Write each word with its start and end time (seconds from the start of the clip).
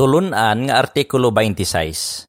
Tulunan 0.00 0.64
nga 0.64 0.80
artikulo 0.80 1.28
26. 1.28 2.24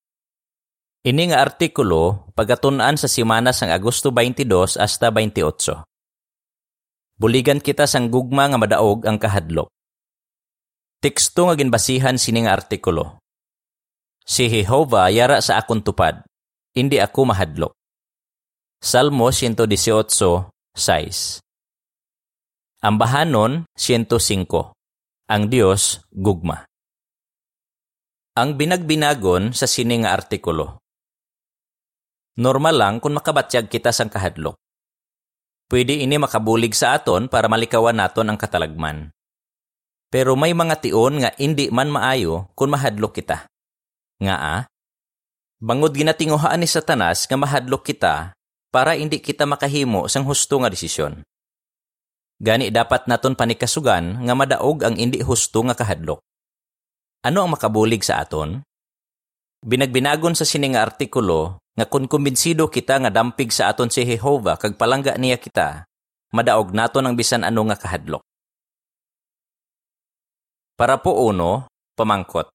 Ini 1.07 1.23
nga 1.31 1.39
artikulo 1.39 2.27
pagatunan 2.35 2.99
sa 2.99 3.07
simana 3.07 3.55
sang 3.55 3.71
Agosto 3.71 4.11
22 4.11 4.75
hasta 4.75 5.07
28. 5.07 5.79
Buligan 7.15 7.63
kita 7.63 7.87
sang 7.87 8.11
gugma 8.11 8.51
nga 8.51 8.59
madaog 8.59 9.07
ang 9.07 9.15
kahadlok. 9.15 9.71
Teksto 10.99 11.47
nga 11.47 11.55
ginbasihan 11.55 12.19
sini 12.19 12.43
nga 12.43 12.59
artikulo. 12.59 13.23
Si 14.27 14.51
Jehovah 14.51 15.07
yara 15.07 15.39
sa 15.39 15.55
akon 15.63 15.79
tupad, 15.79 16.27
hindi 16.75 16.99
ako 16.99 17.31
mahadlok. 17.31 17.71
Salmo 18.83 19.31
118, 19.31 19.63
6 20.75 21.39
Ang 22.83 22.95
bahanon 22.99 23.63
105. 23.79 24.75
Ang 25.31 25.43
Dios 25.47 26.03
gugma. 26.11 26.67
Ang 28.31 28.55
binagbinagon 28.55 29.51
sa 29.51 29.67
sini 29.67 29.99
nga 29.99 30.15
artikulo. 30.15 30.79
Normal 32.39 32.79
lang 32.79 32.95
kung 33.03 33.11
makabatyag 33.11 33.67
kita 33.67 33.91
sang 33.91 34.07
kahadlok. 34.07 34.55
Pwede 35.67 35.99
ini 35.99 36.15
makabulig 36.15 36.71
sa 36.71 36.95
aton 36.95 37.27
para 37.27 37.51
malikawan 37.51 37.91
naton 37.91 38.31
ang 38.31 38.39
katalagman. 38.39 39.11
Pero 40.07 40.39
may 40.39 40.55
mga 40.55 40.79
tion 40.79 41.19
nga 41.19 41.35
hindi 41.35 41.67
man 41.75 41.91
maayo 41.91 42.47
kung 42.55 42.71
mahadlok 42.71 43.19
kita. 43.19 43.51
Nga 44.23 44.35
ah, 44.39 44.63
bangod 45.59 45.91
ginatinguhaan 45.91 46.63
ni 46.63 46.71
Satanas 46.71 47.27
nga 47.27 47.35
mahadlok 47.35 47.83
kita 47.83 48.31
para 48.71 48.95
hindi 48.95 49.19
kita 49.19 49.43
makahimo 49.43 50.07
sang 50.07 50.23
husto 50.23 50.55
nga 50.63 50.71
desisyon. 50.71 51.19
Gani 52.39 52.71
dapat 52.71 53.11
naton 53.11 53.35
panikasugan 53.35 54.23
nga 54.23 54.33
madaog 54.39 54.87
ang 54.87 54.95
hindi 54.95 55.19
husto 55.19 55.67
nga 55.67 55.75
kahadlok. 55.75 56.23
Ano 57.21 57.45
ang 57.45 57.53
makabulig 57.53 58.01
sa 58.01 58.25
aton? 58.25 58.65
Binagbinagon 59.61 60.33
sa 60.33 60.41
sining 60.41 60.73
artikulo 60.73 61.61
nga 61.77 61.85
kung 61.85 62.09
kumbinsido 62.09 62.65
kita 62.65 62.97
nga 62.97 63.13
dampig 63.13 63.53
sa 63.53 63.69
aton 63.69 63.93
si 63.93 64.01
Jehovah 64.01 64.57
kag 64.57 64.73
palangga 64.73 65.13
niya 65.21 65.37
kita, 65.37 65.85
madaog 66.33 66.73
naton 66.73 67.05
ang 67.05 67.13
bisan 67.13 67.45
ano 67.45 67.61
nga 67.69 67.77
kahadlok. 67.77 68.25
Para 70.73 70.97
po 70.97 71.29
uno, 71.29 71.69
pamangkot. 71.93 72.49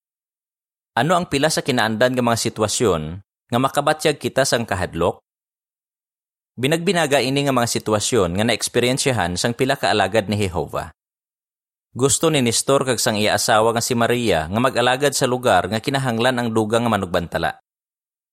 Ano 0.99 1.15
ang 1.15 1.31
pila 1.31 1.47
sa 1.47 1.63
kinaandan 1.63 2.19
nga 2.19 2.25
mga 2.27 2.51
sitwasyon 2.51 3.23
nga 3.23 3.59
makabatyag 3.63 4.19
kita 4.19 4.43
sang 4.43 4.67
kahadlok? 4.67 5.23
Binagbinaga 6.59 7.23
ini 7.23 7.47
nga 7.47 7.55
mga 7.55 7.71
sitwasyon 7.71 8.35
nga 8.35 8.45
naeksperyensyahan 8.51 9.39
sang 9.39 9.55
pila 9.55 9.79
ka 9.79 9.95
alagad 9.95 10.27
ni 10.27 10.43
Jehovah. 10.43 10.96
Gusto 11.97 12.29
ni 12.29 12.45
Nestor 12.45 12.85
kag 12.85 13.01
sang 13.01 13.17
iya 13.17 13.41
asawa 13.41 13.73
nga 13.73 13.81
si 13.81 13.97
Maria 13.97 14.45
nga 14.53 14.61
mag-alagad 14.61 15.17
sa 15.17 15.25
lugar 15.25 15.65
nga 15.73 15.81
kinahanglan 15.81 16.37
ang 16.37 16.49
dugang 16.53 16.85
nga 16.85 16.93
manugbantala. 16.93 17.57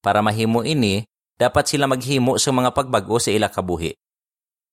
Para 0.03 0.19
mahimo 0.19 0.67
ini, 0.67 1.07
dapat 1.39 1.71
sila 1.71 1.87
maghimo 1.87 2.35
sa 2.35 2.51
mga 2.51 2.75
pagbago 2.75 3.23
sa 3.23 3.31
ila 3.31 3.47
kabuhi. 3.47 3.95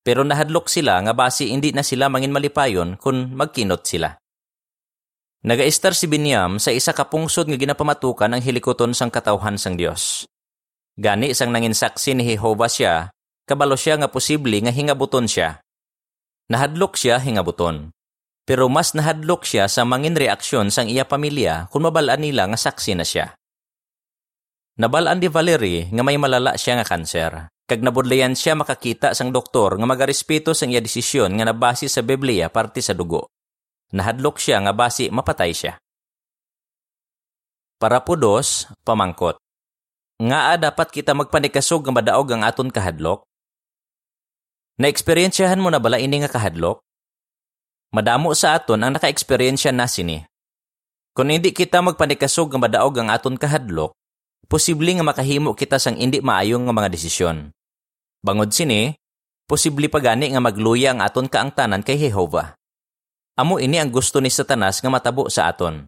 Pero 0.02 0.26
nahadlok 0.26 0.66
sila 0.66 0.98
nga 1.06 1.14
basi 1.14 1.54
hindi 1.54 1.70
na 1.70 1.86
sila 1.86 2.10
mangin 2.10 2.34
malipayon 2.34 2.98
kung 2.98 3.30
magkinot 3.38 3.86
sila. 3.86 4.10
Nagaistar 5.46 5.94
si 5.94 6.10
Binyam 6.10 6.58
sa 6.58 6.74
isa 6.74 6.90
ka 6.90 7.06
pungsod 7.06 7.46
nga 7.46 7.62
ginapamatukan 7.62 8.26
ang 8.26 8.42
hilikoton 8.42 8.90
sang 8.90 9.14
katawhan 9.14 9.54
sang 9.54 9.78
Dios. 9.78 10.26
Gani 10.98 11.30
sang 11.30 11.54
nangin 11.54 11.78
saksi 11.78 12.18
ni 12.18 12.34
Jehovah 12.34 12.66
siya, 12.66 12.94
kabalo 13.46 13.78
siya 13.78 14.02
nga 14.02 14.10
posible 14.10 14.58
nga 14.58 14.74
hingabuton 14.74 15.30
siya. 15.30 15.62
Nahadlok 16.50 16.98
siya 16.98 17.22
hingabuton. 17.22 17.94
Pero 18.48 18.66
mas 18.72 18.96
nahadlok 18.96 19.46
siya 19.46 19.70
sa 19.70 19.86
mangin 19.86 20.16
reaksyon 20.16 20.72
sang 20.72 20.88
iya 20.90 21.06
pamilya 21.06 21.68
kung 21.70 21.86
mabalaan 21.86 22.24
nila 22.24 22.48
nga 22.50 22.58
saksi 22.58 22.98
na 22.98 23.04
siya. 23.06 23.36
Nabalaan 24.80 25.20
di 25.20 25.28
Valerie 25.28 25.92
nga 25.92 26.02
may 26.02 26.16
malala 26.16 26.56
siya 26.56 26.80
nga 26.80 26.86
kanser. 26.88 27.52
Kag 27.70 27.84
nabudlayan 27.84 28.34
siya 28.34 28.58
makakita 28.58 29.14
sang 29.14 29.30
doktor 29.30 29.78
nga 29.78 29.86
magarespeto 29.86 30.56
sang 30.56 30.72
iya 30.72 30.82
desisyon 30.82 31.36
nga 31.36 31.46
nabasi 31.46 31.86
sa 31.86 32.00
Biblia 32.02 32.50
parte 32.50 32.82
sa 32.82 32.96
dugo. 32.96 33.30
Nahadlok 33.92 34.40
siya 34.40 34.58
nga 34.64 34.72
basi 34.74 35.12
mapatay 35.12 35.52
siya. 35.54 35.74
Para 37.80 38.02
po 38.04 38.12
dos, 38.12 38.68
pamangkot. 38.84 39.40
Nga 40.20 40.68
dapat 40.68 40.88
kita 40.92 41.16
magpanikasog 41.16 41.80
nga 41.80 41.96
madaog 41.96 42.28
ang 42.28 42.44
aton 42.44 42.68
kahadlok? 42.68 43.24
Na-eksperyensyahan 44.76 45.56
mo 45.56 45.72
na 45.72 45.80
bala 45.80 45.96
ini 45.96 46.20
nga 46.20 46.28
kahadlok? 46.28 46.84
Madamo 47.90 48.30
sa 48.38 48.54
aton 48.54 48.78
ang 48.86 48.94
naka-eksperyensya 48.94 49.74
na 49.74 49.90
sini. 49.90 50.22
Kung 51.10 51.26
hindi 51.26 51.50
kita 51.50 51.82
magpanikasog 51.82 52.54
nga 52.54 52.62
madaog 52.62 52.94
ang 53.02 53.10
aton 53.10 53.34
kahadlok, 53.34 53.90
posible 54.46 54.94
nga 54.94 55.02
makahimo 55.02 55.58
kita 55.58 55.82
sang 55.82 55.98
hindi 55.98 56.22
maayong 56.22 56.70
nga 56.70 56.74
mga 56.74 56.86
desisyon. 56.86 57.50
Bangod 58.22 58.54
sini, 58.54 58.94
posible 59.42 59.90
pa 59.90 59.98
gani 59.98 60.30
nga 60.30 60.38
magluya 60.38 60.94
ang 60.94 61.02
aton 61.02 61.26
kaangtanan 61.26 61.82
kay 61.82 61.98
Jehovah. 61.98 62.54
Amo 63.34 63.58
ini 63.58 63.82
ang 63.82 63.90
gusto 63.90 64.22
ni 64.22 64.30
Satanas 64.30 64.78
nga 64.78 64.90
matabo 64.92 65.26
sa 65.26 65.50
aton. 65.50 65.82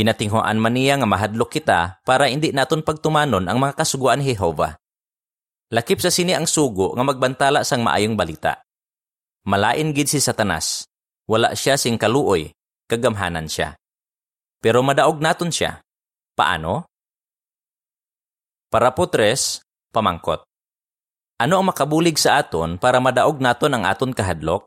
Ginatinghoan 0.00 0.56
man 0.56 0.72
niya 0.72 0.96
nga 0.96 1.04
mahadlok 1.04 1.52
kita 1.52 2.00
para 2.00 2.32
hindi 2.32 2.48
naton 2.48 2.80
pagtumanon 2.80 3.44
ang 3.44 3.60
mga 3.60 3.76
kasuguan 3.76 4.24
ni 4.24 4.32
Jehovah. 4.32 4.72
Lakip 5.68 6.00
sa 6.00 6.08
sini 6.08 6.32
ang 6.32 6.48
sugo 6.48 6.96
nga 6.96 7.04
magbantala 7.04 7.60
sang 7.60 7.84
maayong 7.84 8.16
balita. 8.16 8.64
Malain 9.44 9.92
gid 9.92 10.08
si 10.08 10.16
Satanas. 10.16 10.89
Wala 11.30 11.54
siya 11.54 11.78
sing 11.78 11.94
kaluoy, 11.94 12.50
kagamhanan 12.90 13.46
siya. 13.46 13.78
Pero 14.58 14.82
madaog 14.82 15.22
naton 15.22 15.54
siya. 15.54 15.78
Paano? 16.34 16.90
Para 18.66 18.90
po 18.90 19.06
tres, 19.06 19.62
pamangkot. 19.94 20.42
Ano 21.38 21.62
ang 21.62 21.70
makabulig 21.70 22.18
sa 22.18 22.42
aton 22.42 22.82
para 22.82 22.98
madaog 22.98 23.38
naton 23.38 23.78
ang 23.78 23.86
aton 23.86 24.10
kahadlok? 24.10 24.66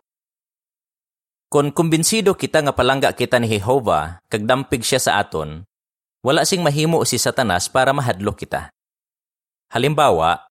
Kung 1.51 1.75
kumbinsido 1.75 2.31
kita 2.33 2.63
nga 2.63 2.71
palangga 2.71 3.11
kita 3.11 3.43
ni 3.43 3.51
Jehovah, 3.51 4.23
kag 4.31 4.47
dampig 4.47 4.87
siya 4.87 5.03
sa 5.03 5.19
aton, 5.19 5.67
wala 6.23 6.47
sing 6.47 6.63
mahimo 6.63 7.03
si 7.03 7.19
Satanas 7.19 7.67
para 7.67 7.91
mahadlok 7.91 8.47
kita. 8.47 8.71
Halimbawa, 9.75 10.47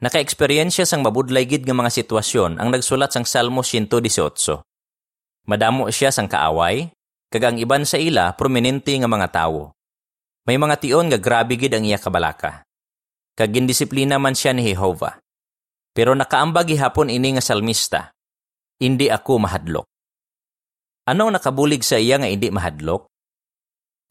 naka-eksperyensya 0.00 0.88
sang 0.88 1.04
mabudlay 1.04 1.44
gid 1.44 1.68
nga 1.68 1.76
mga 1.76 1.92
sitwasyon 1.92 2.56
ang 2.56 2.72
nagsulat 2.72 3.12
sang 3.12 3.28
Salmo 3.28 3.60
118. 3.60 4.69
Madamo 5.50 5.90
siya 5.90 6.14
sang 6.14 6.30
kaaway, 6.30 6.94
kag 7.26 7.42
ang 7.42 7.58
iban 7.58 7.82
sa 7.82 7.98
ila 7.98 8.38
prominente 8.38 8.94
nga 8.94 9.10
mga 9.10 9.34
tawo. 9.34 9.74
May 10.46 10.62
mga 10.62 10.78
tion 10.78 11.10
nga 11.10 11.18
grabe 11.18 11.58
gid 11.58 11.74
ang 11.74 11.82
iya 11.82 11.98
kabalaka 11.98 12.62
kag 13.40 13.56
gindisiplina 13.56 14.20
man 14.20 14.36
siya 14.36 14.52
ni 14.52 14.68
Jehovah. 14.68 15.16
Pero 15.96 16.12
nakaambag 16.12 16.76
gihapon 16.76 17.08
ini 17.08 17.32
nga 17.32 17.40
salmista, 17.40 18.12
hindi 18.76 19.08
ako 19.08 19.48
mahadlok. 19.48 19.88
Ano 21.08 21.32
nakabulig 21.32 21.80
sa 21.80 21.96
iya 21.96 22.20
nga 22.20 22.28
hindi 22.28 22.52
mahadlok? 22.52 23.08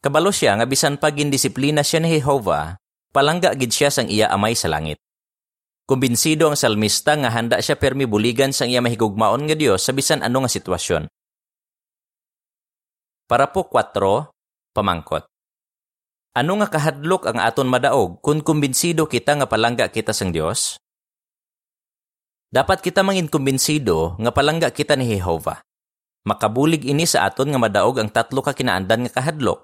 Kabalo 0.02 0.34
siya 0.34 0.58
nga 0.58 0.66
bisan 0.66 0.98
pa 0.98 1.14
gindisiplina 1.14 1.86
siya 1.86 2.02
ni 2.02 2.18
Jehovah, 2.18 2.74
palangga 3.14 3.54
gid 3.54 3.70
siya 3.70 3.94
sang 3.94 4.10
iya 4.10 4.34
amay 4.34 4.58
sa 4.58 4.66
langit. 4.66 4.98
Kumbinsido 5.86 6.50
ang 6.50 6.58
salmista 6.58 7.14
nga 7.14 7.30
handa 7.30 7.62
siya 7.62 7.78
permi 7.78 8.10
buligan 8.10 8.50
sang 8.50 8.74
iya 8.74 8.82
mahigugmaon 8.82 9.46
nga 9.46 9.54
Dios 9.54 9.86
sa 9.86 9.94
bisan 9.94 10.26
ano 10.26 10.42
nga 10.42 10.50
sitwasyon. 10.50 11.06
Para 13.30 13.46
po 13.46 13.62
4, 13.62 14.26
pamangkot. 14.74 15.22
Ano 16.34 16.58
nga 16.58 16.66
kahadlok 16.66 17.30
ang 17.30 17.38
aton 17.38 17.70
madaog 17.70 18.18
kung 18.18 18.42
kumbinsido 18.42 19.06
kita 19.06 19.38
nga 19.38 19.46
palangga 19.46 19.86
kita 19.86 20.10
sang 20.10 20.34
Dios? 20.34 20.82
Dapat 22.50 22.82
kita 22.82 23.06
mangin 23.06 23.30
kumbinsido 23.30 24.18
nga 24.18 24.34
palangga 24.34 24.74
kita 24.74 24.98
ni 24.98 25.14
Jehovah. 25.14 25.62
Makabulig 26.26 26.82
ini 26.82 27.06
sa 27.06 27.30
aton 27.30 27.54
nga 27.54 27.62
madaog 27.62 28.02
ang 28.02 28.10
tatlo 28.10 28.42
ka 28.42 28.50
kinaandan 28.50 29.06
nga 29.06 29.22
kahadlok. 29.22 29.62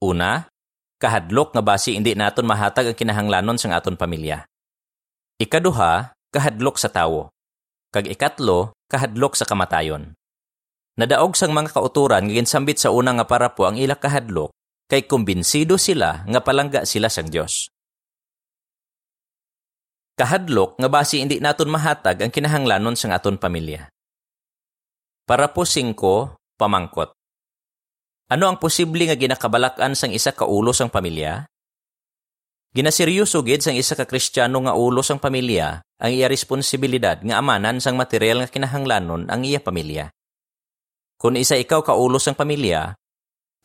Una, 0.00 0.48
kahadlok 0.96 1.52
nga 1.52 1.60
basi 1.60 2.00
hindi 2.00 2.16
naton 2.16 2.48
mahatag 2.48 2.88
ang 2.88 2.96
kinahanglanon 2.96 3.60
sang 3.60 3.76
aton 3.76 4.00
pamilya. 4.00 4.48
Ikaduha, 5.36 6.16
kahadlok 6.32 6.80
sa 6.80 6.88
tawo. 6.88 7.28
Kag 7.92 8.08
ikatlo, 8.08 8.72
kahadlok 8.88 9.36
sa 9.36 9.44
kamatayon. 9.44 10.15
Nadaog 10.96 11.36
sang 11.36 11.52
mga 11.52 11.76
kauturan 11.76 12.24
nga 12.24 12.34
ginsambit 12.40 12.80
sa 12.80 12.88
una 12.88 13.12
nga 13.12 13.28
para 13.28 13.52
po 13.52 13.68
ang 13.68 13.76
ila 13.76 14.00
kahadlok 14.00 14.48
kay 14.88 15.04
kumbinsido 15.04 15.76
sila 15.76 16.24
nga 16.24 16.40
palangga 16.40 16.88
sila 16.88 17.12
sang 17.12 17.28
Dios. 17.28 17.68
Kahadlok 20.16 20.80
nga 20.80 20.88
basi 20.88 21.20
hindi 21.20 21.36
naton 21.36 21.68
mahatag 21.68 22.24
ang 22.24 22.32
kinahanglanon 22.32 22.96
sang 22.96 23.12
aton 23.12 23.36
pamilya. 23.36 23.92
Para 25.28 25.52
po 25.52 25.68
singko, 25.68 26.40
pamangkot. 26.56 27.12
Ano 28.32 28.48
ang 28.48 28.56
posible 28.56 29.04
nga 29.04 29.20
ginakabalakan 29.20 29.92
sang 29.92 30.16
isa 30.16 30.32
ka 30.32 30.48
ulo 30.48 30.72
sang 30.72 30.88
pamilya? 30.88 31.44
Ginaseryoso 32.72 33.44
gid 33.44 33.60
sang 33.60 33.76
isa 33.76 33.92
ka 33.92 34.08
Kristiyano 34.08 34.64
nga 34.64 34.72
ulo 34.72 35.04
sang 35.04 35.20
pamilya 35.20 35.84
ang 36.00 36.12
iya 36.12 36.24
responsibilidad 36.24 37.20
nga 37.20 37.36
amanan 37.36 37.84
sang 37.84 38.00
material 38.00 38.40
nga 38.40 38.48
kinahanglanon 38.48 39.28
ang 39.28 39.44
iya 39.44 39.60
pamilya. 39.60 40.15
Kung 41.16 41.36
isa 41.36 41.56
ikaw 41.56 41.80
ka 41.80 41.96
ulo 41.96 42.20
sang 42.20 42.36
pamilya, 42.36 42.96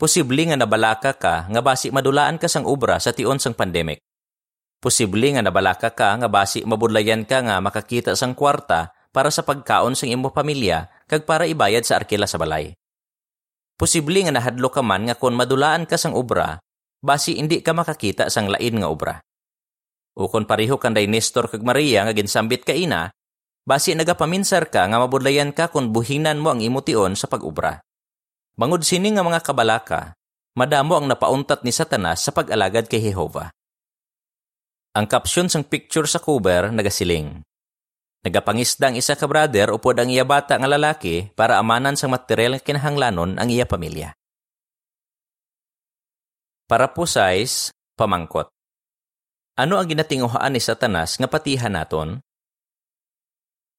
Posible 0.02 0.50
nga 0.50 0.58
nabalaka 0.58 1.14
ka 1.14 1.46
nga 1.46 1.62
basi 1.62 1.94
madulaan 1.94 2.42
ka 2.42 2.50
sang 2.50 2.66
obra 2.66 2.98
sa 2.98 3.14
tion 3.14 3.38
sang 3.38 3.54
pandemic. 3.54 4.02
Posible 4.82 5.30
nga 5.30 5.46
nabalaka 5.46 5.94
ka 5.94 6.18
nga 6.18 6.26
basi 6.26 6.66
mabudlayan 6.66 7.22
ka 7.22 7.38
nga 7.46 7.62
makakita 7.62 8.18
sang 8.18 8.34
kwarta 8.34 8.98
para 9.14 9.30
sa 9.30 9.46
pagkaon 9.46 9.94
sang 9.94 10.10
imo 10.10 10.34
pamilya 10.34 10.90
kag 11.06 11.30
para 11.30 11.46
ibayad 11.46 11.86
sa 11.86 12.02
arkila 12.02 12.26
sa 12.26 12.42
balay. 12.42 12.74
Posible 13.78 14.26
nga 14.26 14.34
nahadlo 14.34 14.74
ka 14.74 14.82
man 14.82 15.06
nga 15.06 15.14
kon 15.14 15.38
madulaan 15.38 15.86
ka 15.86 16.02
sang 16.02 16.18
obra, 16.18 16.58
basi 17.06 17.38
hindi 17.38 17.62
ka 17.62 17.78
makakita 17.78 18.26
sang 18.34 18.50
lain 18.50 18.82
nga 18.82 18.90
obra. 18.90 19.22
O 20.18 20.34
kon 20.34 20.50
pareho 20.50 20.82
kanday 20.82 21.06
Nestor 21.06 21.46
kag 21.46 21.62
Maria 21.62 22.10
nga 22.10 22.14
ginsambit 22.18 22.66
ka 22.66 22.74
ina, 22.74 23.14
basi 23.66 23.94
nagapaminsar 23.94 24.70
ka 24.70 24.90
nga 24.90 24.98
mabudlayan 24.98 25.54
ka 25.54 25.70
kon 25.70 25.94
buhinan 25.94 26.42
mo 26.42 26.54
ang 26.54 26.62
imo 26.62 26.82
tion 26.82 27.14
sa 27.14 27.30
pag-obra. 27.30 27.82
Bangod 28.58 28.84
sini 28.84 29.14
nga 29.14 29.24
mga 29.24 29.42
kabalaka, 29.42 30.14
madamo 30.58 31.00
ang 31.00 31.08
napauntat 31.08 31.64
ni 31.64 31.72
Satanas 31.72 32.26
sa 32.26 32.36
pag-alagad 32.36 32.90
kay 32.92 33.00
Jehova. 33.00 33.50
Ang 34.92 35.08
caption 35.08 35.48
sang 35.48 35.64
picture 35.64 36.04
sa 36.04 36.20
cover 36.20 36.68
nagasiling. 36.68 37.40
Nagapangisda 38.22 38.92
ang 38.92 38.96
isa 39.00 39.18
ka 39.18 39.26
brother 39.26 39.74
upod 39.74 39.98
ang 39.98 40.12
iya 40.12 40.22
bata 40.22 40.54
nga 40.60 40.70
lalaki 40.70 41.34
para 41.34 41.58
amanan 41.58 41.98
sang 41.98 42.14
material 42.14 42.60
nga 42.60 42.62
kinahanglanon 42.62 43.40
ang 43.40 43.50
iya 43.50 43.66
pamilya. 43.66 44.14
Para 46.70 46.92
po 46.94 47.10
size, 47.10 47.74
pamangkot. 47.98 48.52
Ano 49.58 49.76
ang 49.82 49.90
ginatinguhaan 49.90 50.54
ni 50.54 50.62
Satanas 50.62 51.18
nga 51.18 51.28
patihan 51.28 51.74
naton? 51.74 52.22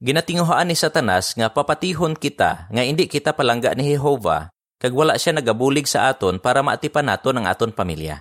Ginatinguhaan 0.03 0.67
ni 0.67 0.75
Satanas 0.75 1.39
nga 1.39 1.47
papatihon 1.47 2.19
kita 2.19 2.67
nga 2.67 2.83
hindi 2.83 3.07
kita 3.07 3.31
palangga 3.39 3.71
ni 3.79 3.95
Jehova 3.95 4.51
kag 4.83 4.91
wala 4.91 5.15
siya 5.15 5.39
nagabulig 5.39 5.87
sa 5.87 6.11
aton 6.11 6.43
para 6.43 6.59
maatipan 6.59 7.07
naton 7.07 7.39
ang 7.39 7.47
aton 7.47 7.71
pamilya. 7.71 8.19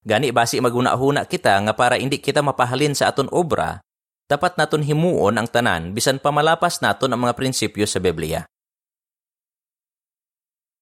Gani 0.00 0.32
basi 0.32 0.56
maguna-huna 0.64 1.28
kita 1.28 1.52
nga 1.68 1.76
para 1.76 2.00
hindi 2.00 2.16
kita 2.16 2.40
mapahalin 2.40 2.96
sa 2.96 3.12
aton 3.12 3.28
obra, 3.28 3.84
dapat 4.24 4.56
naton 4.56 4.80
himuon 4.80 5.36
ang 5.36 5.44
tanan 5.52 5.92
bisan 5.92 6.16
pamalapas 6.16 6.80
naton 6.80 7.12
ang 7.12 7.20
mga 7.20 7.36
prinsipyo 7.36 7.84
sa 7.84 8.00
Biblia. 8.00 8.48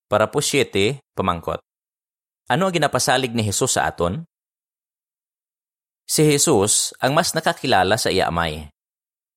Para 0.06 0.30
po 0.30 0.38
7, 0.38 0.70
pamangkot. 1.18 1.58
Ano 2.46 2.70
ang 2.70 2.74
ginapasalig 2.74 3.34
ni 3.34 3.42
Jesus 3.42 3.74
sa 3.74 3.90
aton? 3.90 4.22
Si 6.06 6.22
Jesus 6.22 6.94
ang 7.02 7.18
mas 7.18 7.34
nakakilala 7.34 7.98
sa 7.98 8.14
iya 8.14 8.30
amay. 8.30 8.70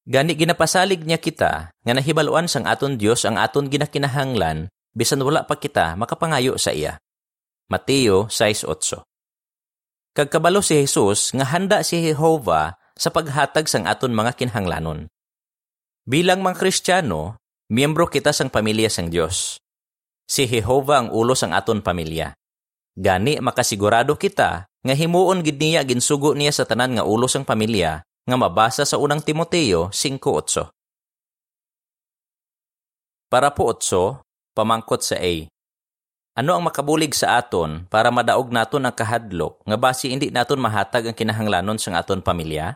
Gani 0.03 0.35
ginapasalig 0.35 1.07
niya 1.07 1.15
kita 1.15 1.71
nga 1.71 1.93
nahibaluan 1.95 2.51
sang 2.51 2.67
aton 2.67 2.99
Dios 2.99 3.23
ang 3.23 3.39
aton 3.39 3.71
ginakinahanglan 3.71 4.67
bisan 4.91 5.23
wala 5.23 5.47
pa 5.47 5.55
kita 5.55 5.95
makapangayo 5.95 6.59
sa 6.59 6.75
iya. 6.75 6.99
Mateo 7.71 8.27
6.8 8.27 8.99
Kagkabalo 10.11 10.59
si 10.59 10.75
Jesus 10.75 11.31
nga 11.31 11.47
handa 11.55 11.79
si 11.87 12.03
Jehovah 12.03 12.75
sa 12.99 13.15
paghatag 13.15 13.71
sang 13.71 13.87
aton 13.87 14.11
mga 14.11 14.35
kinhanglanon. 14.35 15.07
Bilang 16.03 16.43
mga 16.43 16.59
Kristiyano, 16.59 17.39
miyembro 17.71 18.11
kita 18.11 18.35
sang 18.35 18.51
pamilya 18.51 18.91
sang 18.91 19.07
Dios. 19.07 19.63
Si 20.27 20.43
Jehovah 20.51 21.07
ang 21.07 21.09
ulo 21.15 21.31
sang 21.31 21.55
aton 21.55 21.79
pamilya. 21.79 22.35
Gani 22.91 23.39
makasigurado 23.39 24.19
kita 24.19 24.67
nga 24.67 24.93
himuon 24.93 25.47
gid 25.47 25.63
niya 25.63 25.87
ginsugo 25.87 26.35
niya 26.35 26.51
sa 26.51 26.67
tanan 26.67 26.99
nga 26.99 27.07
ulo 27.07 27.31
sang 27.31 27.47
pamilya 27.47 28.03
nga 28.23 28.37
mabasa 28.39 28.87
sa 28.87 28.95
unang 28.95 29.19
Timoteo 29.19 29.91
5.8. 29.91 30.71
Para 33.27 33.51
po 33.51 33.67
8, 33.75 34.55
pamangkot 34.55 35.03
sa 35.03 35.19
A. 35.19 35.33
Ano 36.33 36.57
ang 36.57 36.63
makabulig 36.65 37.13
sa 37.13 37.37
aton 37.37 37.85
para 37.91 38.09
madaog 38.09 38.49
naton 38.49 38.87
ang 38.87 38.95
kahadlok 38.95 39.61
nga 39.67 39.77
basi 39.77 40.09
hindi 40.09 40.33
naton 40.33 40.57
mahatag 40.57 41.11
ang 41.11 41.17
kinahanglanon 41.17 41.77
sang 41.77 41.93
aton 41.93 42.25
pamilya? 42.25 42.73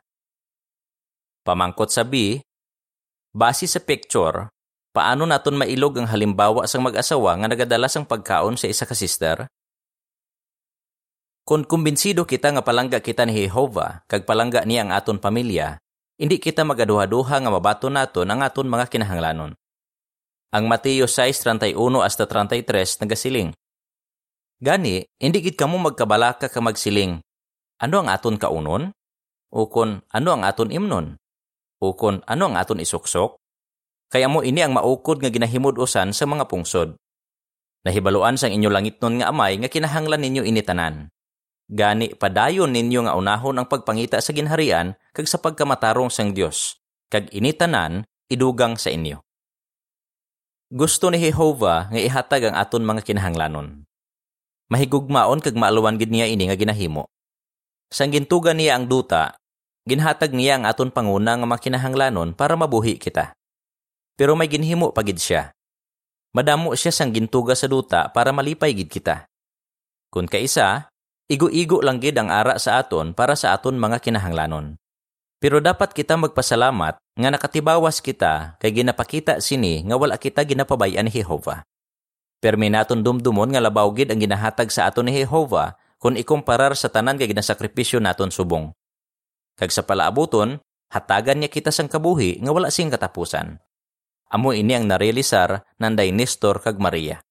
Pamangkot 1.42 1.90
sa 1.90 2.04
B, 2.04 2.44
basi 3.32 3.66
sa 3.66 3.80
picture, 3.80 4.52
paano 4.92 5.24
naton 5.26 5.58
mailog 5.58 5.98
ang 5.98 6.12
halimbawa 6.12 6.68
sang 6.68 6.84
mag-asawa 6.86 7.40
nga 7.40 7.48
nagadala 7.50 7.88
sang 7.88 8.06
pagkaon 8.06 8.60
sa 8.60 8.68
isa 8.68 8.84
ka 8.84 8.94
sister? 8.94 9.48
Kung 11.48 11.64
kumbinsido 11.64 12.28
kita 12.28 12.52
nga 12.52 12.60
palangga 12.60 13.00
kita 13.00 13.24
ni 13.24 13.48
Jehovah, 13.48 14.04
kag 14.12 14.28
palangga 14.28 14.68
niya 14.68 14.84
ang 14.84 14.92
aton 14.92 15.16
pamilya, 15.16 15.80
hindi 16.20 16.44
kita 16.44 16.68
magaduha-duha 16.68 17.40
nga 17.40 17.48
mabato 17.48 17.88
naton 17.88 18.28
ang 18.28 18.44
aton 18.44 18.68
mga 18.68 18.92
kinahanglanon. 18.92 19.56
Ang 20.52 20.64
Mateo 20.68 21.08
6:31 21.08 22.04
hasta 22.04 22.28
33 22.28 23.00
nagasiling. 23.00 23.56
Gani, 24.60 25.08
hindi 25.24 25.40
gid 25.40 25.56
kamo 25.56 25.80
magkabalaka 25.80 26.52
ka 26.52 26.60
magsiling. 26.60 27.24
Ano 27.80 27.96
ang 28.04 28.12
aton 28.12 28.36
kaunon? 28.36 28.92
O 29.48 29.72
kon 29.72 30.04
ano 30.12 30.30
ang 30.36 30.44
aton 30.44 30.68
imnon? 30.68 31.16
O 31.80 31.96
kon 31.96 32.28
ano 32.28 32.52
ang 32.52 32.60
aton 32.60 32.84
isuksok? 32.84 33.40
Kaya 34.12 34.28
mo 34.28 34.44
ini 34.44 34.68
ang 34.68 34.76
maukod 34.76 35.24
nga 35.24 35.32
ginahimud-usan 35.32 36.12
sa 36.12 36.28
mga 36.28 36.44
pungsod. 36.52 37.00
Nahibaluan 37.88 38.36
sang 38.36 38.52
inyo 38.52 38.68
langit 38.68 39.00
nun 39.00 39.24
nga 39.24 39.32
amay 39.32 39.56
nga 39.64 39.72
kinahanglan 39.72 40.20
ninyo 40.20 40.44
initanan. 40.44 41.08
Gani 41.68 42.16
padayon 42.16 42.72
ninyo 42.72 43.04
nga 43.04 43.20
unahon 43.20 43.60
ang 43.60 43.68
pagpangita 43.68 44.24
sa 44.24 44.32
ginharian 44.32 44.96
kag 45.12 45.28
sa 45.28 45.36
pagkamatarong 45.36 46.08
sang 46.08 46.32
Dios, 46.32 46.80
kag 47.12 47.28
initanan 47.36 48.08
idugang 48.32 48.80
sa 48.80 48.88
inyo. 48.88 49.20
Gusto 50.72 51.12
ni 51.12 51.20
Jehovah 51.20 51.92
nga 51.92 52.00
ihatag 52.00 52.52
ang 52.52 52.56
aton 52.56 52.88
mga 52.88 53.04
kinahanglanon. 53.04 53.84
Mahigugmaon 54.72 55.44
kag 55.44 55.56
maaluwan 55.56 56.00
gid 56.00 56.12
niya 56.12 56.28
ini 56.28 56.48
nga 56.48 56.56
ginahimo. 56.56 57.08
Sang 57.88 58.12
gintugan 58.12 58.60
niya 58.60 58.76
ang 58.80 58.88
duta, 58.88 59.36
ginhatag 59.88 60.36
niya 60.36 60.60
ang 60.60 60.68
aton 60.68 60.92
panguna 60.92 61.40
nga 61.40 61.48
mga 61.48 61.64
kinahanglanon 61.68 62.36
para 62.36 62.56
mabuhi 62.60 63.00
kita. 63.00 63.32
Pero 64.20 64.36
may 64.40 64.52
ginhimo 64.52 64.92
pagid 64.92 65.20
siya. 65.20 65.52
Madamo 66.36 66.76
siya 66.76 66.92
sang 66.96 67.16
gintuga 67.16 67.56
sa 67.56 67.68
duta 67.72 68.12
para 68.12 68.36
malipay 68.36 68.76
gid 68.76 68.92
kita. 68.92 69.28
Kun 70.12 70.28
kaisa, 70.28 70.92
igo-igo 71.28 71.84
lang 71.84 72.00
gid 72.00 72.16
ang 72.16 72.32
ara 72.32 72.56
sa 72.56 72.80
aton 72.80 73.12
para 73.12 73.36
sa 73.36 73.52
aton 73.56 73.76
mga 73.76 74.00
kinahanglanon. 74.00 74.80
Pero 75.38 75.62
dapat 75.62 75.94
kita 75.94 76.18
magpasalamat 76.18 76.98
nga 76.98 77.30
nakatibawas 77.30 78.02
kita 78.02 78.58
kay 78.58 78.74
ginapakita 78.74 79.38
sini 79.38 79.86
nga 79.86 79.94
wala 79.94 80.18
kita 80.18 80.42
ginapabayan 80.42 81.06
ni 81.06 81.14
Jehova. 81.14 81.62
Permi 82.42 82.74
naton 82.74 83.06
dumdumon 83.06 83.54
nga 83.54 83.62
labaw 83.62 83.86
gid 83.94 84.10
ang 84.10 84.18
ginahatag 84.18 84.74
sa 84.74 84.90
aton 84.90 85.10
ni 85.10 85.14
Jehova 85.14 85.78
kung 86.02 86.18
ikumparar 86.18 86.74
sa 86.74 86.90
tanan 86.90 87.22
kay 87.22 87.30
ginasakripisyo 87.30 88.02
naton 88.02 88.34
subong. 88.34 88.74
Kag 89.58 89.74
sa 89.74 89.86
palaabuton, 89.86 90.62
hatagan 90.94 91.42
niya 91.42 91.50
kita 91.50 91.74
sang 91.74 91.90
kabuhi 91.90 92.42
nga 92.42 92.54
wala 92.54 92.70
sing 92.70 92.94
katapusan. 92.94 93.58
Amo 94.30 94.54
ini 94.54 94.78
ang 94.78 94.86
narealisar 94.86 95.66
nanday 95.82 96.14
Nestor 96.14 96.62
kag 96.62 96.78
Maria. 96.78 97.27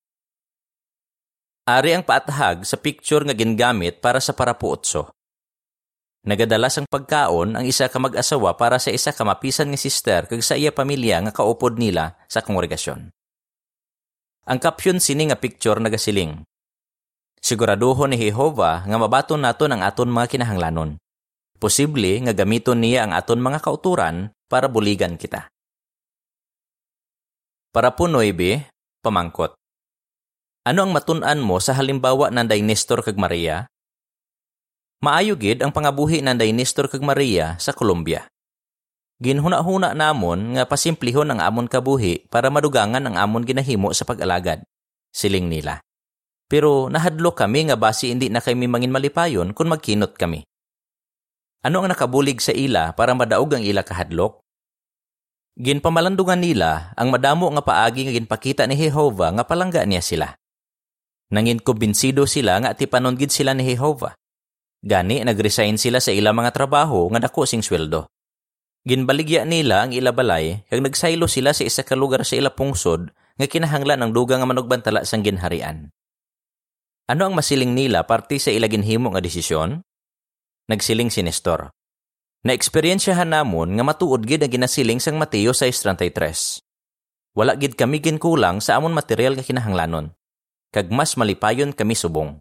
Ari 1.67 1.99
ang 1.99 2.07
paatahag 2.07 2.63
sa 2.63 2.79
picture 2.79 3.27
nga 3.27 3.35
gingamit 3.35 3.99
para 3.99 4.23
sa 4.23 4.31
parapuotso. 4.31 5.11
Nagadala 6.23 6.71
sang 6.71 6.87
pagkaon 6.87 7.59
ang 7.59 7.67
isa 7.67 7.91
ka 7.91 7.99
mag-asawa 7.99 8.55
para 8.55 8.79
sa 8.79 8.95
isa 8.95 9.11
ka 9.11 9.27
mapisan 9.27 9.75
nga 9.75 9.79
sister 9.79 10.31
kag 10.31 10.47
sa 10.47 10.55
iya 10.55 10.71
pamilya 10.71 11.27
nga 11.27 11.35
kaupod 11.35 11.75
nila 11.75 12.15
sa 12.31 12.39
kongregasyon. 12.47 13.11
Ang 14.47 14.59
caption 14.63 15.03
sini 15.03 15.27
nga 15.27 15.35
picture 15.35 15.83
nagasiling. 15.83 16.47
Siguraduhon 17.43 18.15
ni 18.15 18.31
Jehova 18.31 18.87
nga 18.87 18.97
mabaton 18.99 19.43
naton 19.43 19.75
ang 19.75 19.83
aton 19.83 20.07
mga 20.07 20.39
kinahanglanon. 20.39 21.03
Posible 21.59 22.23
nga 22.23 22.31
gamiton 22.31 22.79
niya 22.79 23.11
ang 23.11 23.13
aton 23.15 23.43
mga 23.43 23.59
kauturan 23.59 24.31
para 24.47 24.71
buligan 24.71 25.19
kita. 25.19 25.51
Para 27.75 27.91
po 27.99 28.07
9, 28.07 28.31
pamangkot. 29.03 29.66
Ano 30.67 30.83
ang 30.83 30.91
matun-an 30.91 31.39
mo 31.39 31.63
sa 31.63 31.79
halimbawa 31.79 32.35
ng 32.35 32.51
Nestor 32.67 32.99
kag 33.07 33.15
Maria 33.15 33.71
Maayo 34.99 35.39
gid 35.39 35.63
ang 35.63 35.71
pangabuhi 35.71 36.27
ng 36.27 36.43
Nestor 36.59 36.91
kag 36.91 37.07
Maria 37.07 37.55
sa 37.63 37.71
Colombia. 37.71 38.27
Ginhuna-huna 39.23 39.95
namon 39.95 40.59
nga 40.59 40.67
pasimplihon 40.67 41.31
ang 41.31 41.39
amon 41.39 41.71
kabuhi 41.71 42.27
para 42.27 42.51
madugangan 42.51 42.99
ang 42.99 43.15
amon 43.15 43.47
ginahimo 43.47 43.95
sa 43.95 44.03
pag-alagad. 44.03 44.67
Siling 45.15 45.47
nila. 45.47 45.79
Pero 46.51 46.91
nahadlo 46.91 47.31
kami 47.31 47.71
nga 47.71 47.79
basi 47.79 48.11
hindi 48.11 48.27
na 48.27 48.43
kami 48.43 48.67
mangin 48.67 48.91
malipayon 48.91 49.55
kung 49.55 49.71
magkinot 49.71 50.19
kami. 50.19 50.43
Ano 51.63 51.87
ang 51.87 51.95
nakabulig 51.95 52.43
sa 52.43 52.51
ila 52.51 52.91
para 52.91 53.15
madaog 53.15 53.55
ang 53.55 53.63
ila 53.63 53.87
kahadlok? 53.87 54.43
Ginpamalandungan 55.63 56.43
nila 56.43 56.91
ang 56.99 57.15
madamo 57.15 57.55
nga 57.55 57.63
paagi 57.63 58.11
nga 58.11 58.15
ginpakita 58.19 58.67
ni 58.67 58.75
Jehova 58.75 59.31
nga 59.31 59.47
palangga 59.47 59.87
niya 59.87 60.03
sila. 60.03 60.35
Nangin 61.35 61.59
kumbinsido 61.59 62.23
sila 62.31 62.63
nga 62.63 62.75
tipanon 62.79 63.19
gid 63.19 63.35
sila 63.35 63.51
ni 63.51 63.67
Jehova. 63.67 64.15
Gani 64.87 65.27
nagresign 65.27 65.75
sila 65.75 65.99
sa 65.99 66.15
ilang 66.15 66.39
mga 66.39 66.55
trabaho 66.55 67.11
nga 67.11 67.19
dako 67.19 67.43
sing 67.43 67.67
sweldo. 67.67 68.07
Ginbaligya 68.87 69.43
nila 69.43 69.83
ang 69.83 69.91
ilabalay 69.91 70.63
kag 70.71 70.79
nagsaylo 70.79 71.27
sila 71.27 71.51
sa 71.51 71.67
isa 71.67 71.83
ka 71.83 71.99
lugar 71.99 72.23
sa 72.23 72.39
ila 72.39 72.55
pungsod 72.55 73.11
nga 73.11 73.47
kinahanglan 73.51 73.99
ang 73.99 74.15
dugang 74.15 74.39
nga 74.39 74.47
manugbantala 74.47 75.03
sang 75.03 75.27
ginharian. 75.27 75.91
Ano 77.11 77.23
ang 77.27 77.35
masiling 77.35 77.75
nila 77.75 78.07
parti 78.07 78.39
sa 78.39 78.55
ilaginhimo 78.55 79.11
nga 79.11 79.23
desisyon? 79.23 79.83
Nagsiling 80.71 81.11
si 81.11 81.23
Nestor. 81.23 81.71
Na-eksperyensyahan 82.47 83.31
namon 83.31 83.75
nga 83.75 83.83
matuod 83.83 84.23
gid 84.23 84.43
ang 84.43 84.55
ginasiling 84.55 85.03
sang 85.03 85.19
Mateo 85.19 85.51
6.33. 85.51 86.63
Wala 87.35 87.59
gid 87.59 87.75
kami 87.75 87.99
ginkulang 87.99 88.63
sa 88.63 88.79
amon 88.79 88.95
material 88.95 89.35
nga 89.35 89.45
kinahanglanon. 89.47 90.16
Kag 90.77 90.93
mas 90.93 91.17
malipayon 91.17 91.73
kami 91.73 91.97
subong. 91.97 92.37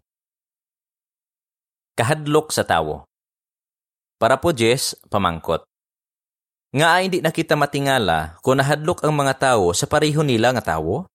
Kahadlok 1.96 2.52
sa 2.52 2.68
tawo. 2.68 3.08
Para 4.20 4.36
po 4.36 4.52
Jess, 4.52 4.92
pamangkot. 5.08 5.64
Nga 6.76 6.84
ay 6.84 7.02
hindi 7.08 7.24
nakita 7.24 7.56
matingala 7.56 8.36
kung 8.44 8.60
nahadlok 8.60 9.00
ang 9.00 9.16
mga 9.16 9.40
tao 9.40 9.72
sa 9.72 9.88
pareho 9.88 10.20
nila 10.20 10.52
nga 10.52 10.76
tawo? 10.76 11.08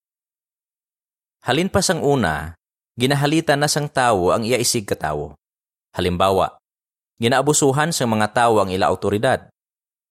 Halin 1.46 1.70
pa 1.70 1.86
sang 1.86 2.01
una, 2.01 2.58
ginahalitan 2.98 3.62
na 3.62 3.70
sang 3.70 3.86
tawo 3.86 4.34
ang 4.34 4.42
iya 4.42 4.58
isig 4.58 4.90
katawo. 4.90 5.38
Halimbawa, 5.94 6.58
ginaabusuhan 7.22 7.94
sa 7.94 8.10
mga 8.10 8.34
tawo 8.34 8.66
ang 8.66 8.74
ila 8.74 8.90
autoridad. 8.90 9.46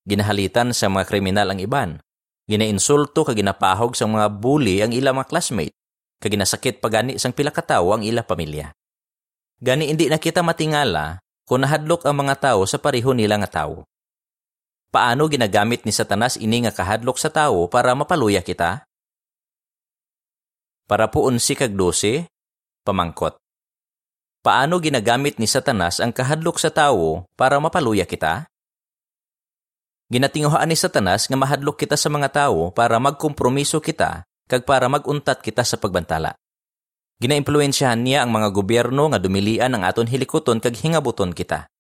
Ginahalitan 0.07 0.71
sa 0.71 0.87
mga 0.87 1.11
kriminal 1.11 1.51
ang 1.51 1.59
iban. 1.59 1.99
Ginainsulto 2.47 3.27
kag 3.27 3.35
ginapahog 3.35 3.99
sa 3.99 4.07
mga 4.07 4.31
bully 4.31 4.79
ang 4.79 4.95
ila 4.95 5.11
mga 5.11 5.27
classmate. 5.27 5.80
Kag 6.21 6.37
ginasakit 6.37 6.85
pagani 6.85 7.17
sang 7.17 7.33
pila 7.33 7.49
ka 7.49 7.65
tawo 7.65 7.97
ang 7.97 8.05
ila 8.05 8.21
pamilya. 8.21 8.77
Gani 9.57 9.89
hindi 9.89 10.05
na 10.13 10.21
kita 10.21 10.45
matingala 10.45 11.17
kung 11.49 11.65
nahadlok 11.65 12.05
ang 12.05 12.21
mga 12.21 12.37
tawo 12.37 12.69
sa 12.69 12.77
pareho 12.77 13.17
nila 13.17 13.41
nga 13.41 13.65
tawo. 13.65 13.89
Paano 14.93 15.33
ginagamit 15.33 15.89
ni 15.89 15.97
Satanas 15.97 16.37
ini 16.37 16.61
nga 16.69 16.77
kahadlok 16.77 17.17
sa 17.17 17.33
tawo 17.33 17.73
para 17.73 17.97
mapaluya 17.97 18.45
kita? 18.45 18.85
Para 20.85 21.09
po 21.09 21.25
unsi 21.25 21.57
kag 21.57 21.73
12, 21.73 22.29
pamangkot. 22.85 23.41
Paano 24.45 24.77
ginagamit 24.77 25.41
ni 25.41 25.49
Satanas 25.49 26.05
ang 26.05 26.13
kahadlok 26.13 26.61
sa 26.61 26.69
tawo 26.69 27.25
para 27.33 27.57
mapaluya 27.57 28.05
kita? 28.05 28.45
Ginatinguhaan 30.11 30.69
ni 30.69 30.77
Satanas 30.77 31.31
nga 31.31 31.39
mahadlok 31.39 31.81
kita 31.81 31.97
sa 31.97 32.13
mga 32.13 32.29
tawo 32.29 32.75
para 32.75 32.99
magkompromiso 32.99 33.79
kita 33.79 34.27
kag 34.51 34.67
para 34.67 34.91
maguntat 34.91 35.39
kita 35.39 35.63
sa 35.63 35.79
pagbantala. 35.79 36.35
Ginaimpluwensyahan 37.23 38.03
niya 38.03 38.27
ang 38.27 38.35
mga 38.35 38.51
gobyerno 38.51 39.15
nga 39.15 39.23
dumilian 39.23 39.71
ang 39.77 39.87
aton 39.87 40.11
hilikoton 40.11 40.59
kag 40.59 40.75
hingabuton 40.75 41.31
kita. 41.31 41.71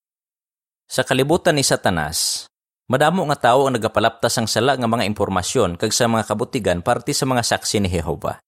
Sa 0.87 1.03
kalibutan 1.03 1.59
ni 1.59 1.67
Satanas, 1.67 2.47
madamo 2.87 3.27
nga 3.27 3.51
tawo 3.51 3.67
ang 3.67 3.75
nagapalaptas 3.75 4.39
ang 4.39 4.47
sala 4.47 4.79
nga 4.79 4.87
mga 4.87 5.09
impormasyon 5.11 5.75
kag 5.75 5.91
sa 5.91 6.07
mga 6.07 6.29
kabutigan 6.31 6.79
parte 6.87 7.11
sa 7.11 7.27
mga 7.27 7.43
saksi 7.43 7.83
ni 7.83 7.89
Jehova. 7.91 8.39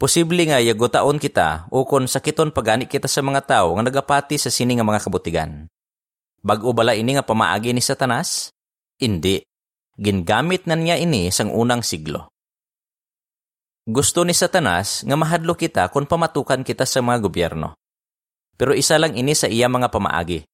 Posible 0.00 0.48
nga 0.48 0.60
yagutaon 0.60 1.20
kita 1.20 1.68
o 1.68 1.84
kon 1.84 2.08
sakiton 2.08 2.56
pagani 2.56 2.88
kita 2.88 3.04
sa 3.04 3.20
mga 3.20 3.44
tao 3.44 3.76
nga 3.76 3.84
nagapati 3.84 4.40
sa 4.40 4.48
sini 4.48 4.76
nga 4.76 4.84
mga 4.86 5.04
kabutigan. 5.04 5.68
Bag-o 6.40 6.72
bala 6.72 6.96
ini 6.96 7.16
nga 7.16 7.24
pamaagi 7.24 7.76
ni 7.76 7.84
Satanas? 7.84 8.48
Hindi. 8.96 9.44
Gingamit 10.00 10.64
na 10.64 10.76
niya 10.76 10.96
ini 10.96 11.28
sang 11.28 11.52
unang 11.52 11.84
siglo. 11.84 12.32
Gusto 13.90 14.22
ni 14.22 14.30
Satanas 14.30 15.02
nga 15.02 15.18
mahadlo 15.18 15.58
kita 15.58 15.90
kung 15.90 16.06
pamatukan 16.06 16.62
kita 16.62 16.86
sa 16.86 17.02
mga 17.02 17.26
gobyerno. 17.26 17.74
Pero 18.54 18.70
isa 18.70 18.94
lang 19.02 19.18
ini 19.18 19.34
sa 19.34 19.50
iya 19.50 19.66
mga 19.66 19.90
pamaagi. 19.90 20.46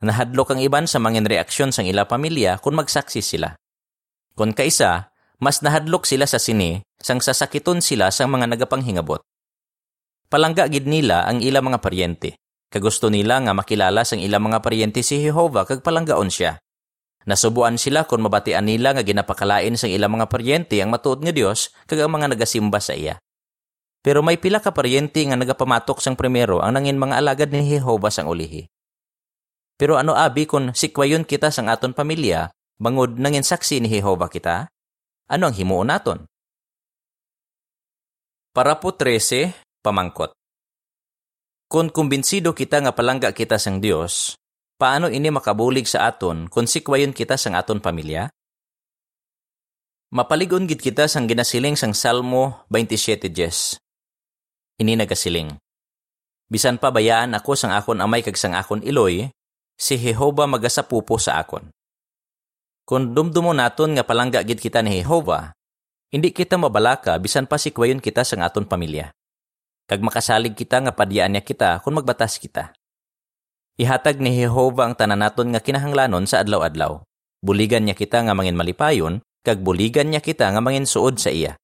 Nahadlok 0.00 0.56
ang 0.56 0.60
iban 0.64 0.88
sa 0.88 0.96
mangin 0.96 1.28
reaksyon 1.28 1.76
sang 1.76 1.84
ila 1.84 2.08
pamilya 2.08 2.56
kung 2.64 2.72
magsaksi 2.72 3.20
sila. 3.20 3.52
Kung 4.32 4.56
kaisa, 4.56 5.12
mas 5.36 5.60
nahadlok 5.60 6.08
sila 6.08 6.24
sa 6.24 6.40
sini 6.40 6.80
sang 6.96 7.20
sasakiton 7.20 7.84
sila 7.84 8.08
sa 8.08 8.24
mga 8.24 8.48
nagapanghingabot. 8.56 9.20
Palangga 10.32 10.72
gid 10.72 10.88
nila 10.88 11.28
ang 11.28 11.44
ila 11.44 11.60
mga 11.60 11.84
paryente. 11.84 12.40
Kagusto 12.72 13.12
nila 13.12 13.44
nga 13.44 13.52
makilala 13.52 14.08
sang 14.08 14.24
ila 14.24 14.40
mga 14.40 14.64
paryente 14.64 15.04
si 15.04 15.20
Jehova 15.20 15.68
kag 15.68 15.84
palanggaon 15.84 16.32
siya. 16.32 16.56
Nasubuan 17.28 17.76
sila 17.76 18.08
kung 18.08 18.24
mabatian 18.24 18.64
nila 18.64 18.96
nga 18.96 19.04
ginapakalain 19.04 19.76
sang 19.76 19.92
ila 19.92 20.08
mga 20.08 20.32
paryente 20.32 20.80
ang 20.80 20.88
matuod 20.88 21.20
nga 21.20 21.28
Dios 21.28 21.68
kag 21.84 22.00
ang 22.00 22.16
mga 22.16 22.32
nagasimba 22.32 22.80
sa 22.80 22.96
iya. 22.96 23.20
Pero 24.00 24.24
may 24.24 24.40
pila 24.40 24.64
ka 24.64 24.72
paryente 24.72 25.20
nga 25.28 25.36
nagapamatok 25.36 26.00
sang 26.00 26.16
primero 26.16 26.64
ang 26.64 26.80
nangin 26.80 26.96
mga 26.96 27.20
alagad 27.20 27.52
ni 27.52 27.68
Jehova 27.68 28.08
sang 28.08 28.32
ulihi. 28.32 28.64
Pero 29.76 30.00
ano 30.00 30.16
abi 30.16 30.48
kung 30.48 30.72
sikwayon 30.72 31.28
kita 31.28 31.52
sang 31.52 31.68
aton 31.68 31.92
pamilya, 31.92 32.48
bangod 32.80 33.20
nangin 33.20 33.44
saksi 33.44 33.84
ni 33.84 33.92
Jehova 33.92 34.32
kita? 34.32 34.64
Ano 35.28 35.52
ang 35.52 35.54
himuon 35.54 35.92
naton? 35.92 36.24
Para 38.56 38.80
po 38.80 38.96
13, 38.96 39.52
pamangkot. 39.84 40.32
Kung 41.68 41.92
kumbinsido 41.92 42.56
kita 42.56 42.80
nga 42.80 42.96
palangga 42.96 43.36
kita 43.36 43.60
sang 43.60 43.84
Dios, 43.84 44.40
paano 44.78 45.10
ini 45.10 45.28
makabulig 45.28 45.90
sa 45.90 46.06
aton 46.06 46.46
kung 46.46 46.70
sikwayon 46.70 47.10
kita 47.10 47.34
sang 47.34 47.58
aton 47.58 47.82
pamilya? 47.82 48.30
Mapaligon 50.14 50.64
gid 50.64 50.80
kita 50.80 51.04
sang 51.10 51.28
ginasiling 51.28 51.76
sang 51.76 51.92
Salmo 51.92 52.64
27:10. 52.72 53.76
Ini 54.78 54.96
nagasiling. 54.96 55.58
Bisan 56.48 56.80
pa 56.80 56.88
bayaan 56.88 57.36
ako 57.36 57.52
sang 57.58 57.74
akon 57.76 58.00
amay 58.00 58.24
kag 58.24 58.38
sang 58.38 58.56
akon 58.56 58.80
iloy, 58.80 59.28
si 59.76 60.00
Jehova 60.00 60.48
magasapupo 60.48 61.20
sa 61.20 61.36
akon. 61.42 61.68
Kung 62.88 63.12
dumdumo 63.12 63.52
naton 63.52 63.92
nga 63.92 64.06
palangga 64.06 64.40
gid 64.40 64.62
kita 64.64 64.80
ni 64.80 65.04
Jehova, 65.04 65.52
hindi 66.08 66.32
kita 66.32 66.56
mabalaka 66.56 67.20
bisan 67.20 67.44
pa 67.44 67.60
si 67.60 67.68
kwayon 67.68 68.00
kita 68.00 68.24
sang 68.24 68.40
aton 68.40 68.64
pamilya. 68.64 69.12
Kag 69.84 70.00
makasalig 70.00 70.56
kita 70.56 70.80
nga 70.80 70.92
padyaan 70.96 71.36
niya 71.36 71.44
kita 71.44 71.84
kung 71.84 72.00
magbatas 72.00 72.40
kita. 72.40 72.77
Ihatag 73.78 74.18
ni 74.18 74.34
Jehova 74.34 74.90
ang 74.90 74.98
tanan 74.98 75.22
naton 75.22 75.54
nga 75.54 75.62
kinahanglanon 75.62 76.26
sa 76.26 76.42
adlaw-adlaw. 76.42 76.98
Buligan 77.38 77.86
niya 77.86 77.94
kita 77.94 78.26
nga 78.26 78.34
mangin 78.34 78.58
malipayon, 78.58 79.22
kag 79.46 79.62
buligan 79.62 80.10
niya 80.10 80.18
kita 80.18 80.50
nga 80.50 80.58
mangin 80.58 80.82
suod 80.82 81.22
sa 81.22 81.30
iya. 81.30 81.54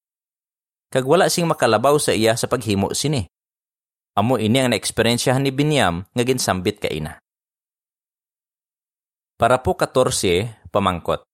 Kag 0.94 1.02
wala 1.10 1.26
sing 1.26 1.50
makalabaw 1.50 1.98
sa 1.98 2.14
iya 2.14 2.38
sa 2.38 2.46
paghimo 2.46 2.94
sini. 2.94 3.26
Amo 4.14 4.38
ini 4.38 4.62
ang 4.62 4.70
naeksperyensyahan 4.70 5.42
ni 5.42 5.50
Binyam 5.50 6.06
nga 6.06 6.22
ginsambit 6.22 6.78
ka 6.78 6.86
ina. 6.86 7.18
Para 9.34 9.58
po 9.58 9.74
14, 9.74 10.70
pamangkot. 10.70 11.26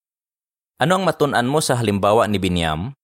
Ano 0.80 0.96
ang 0.96 1.04
matunan 1.04 1.44
mo 1.44 1.60
sa 1.60 1.76
halimbawa 1.76 2.24
ni 2.24 2.40
Binyam? 2.40 2.96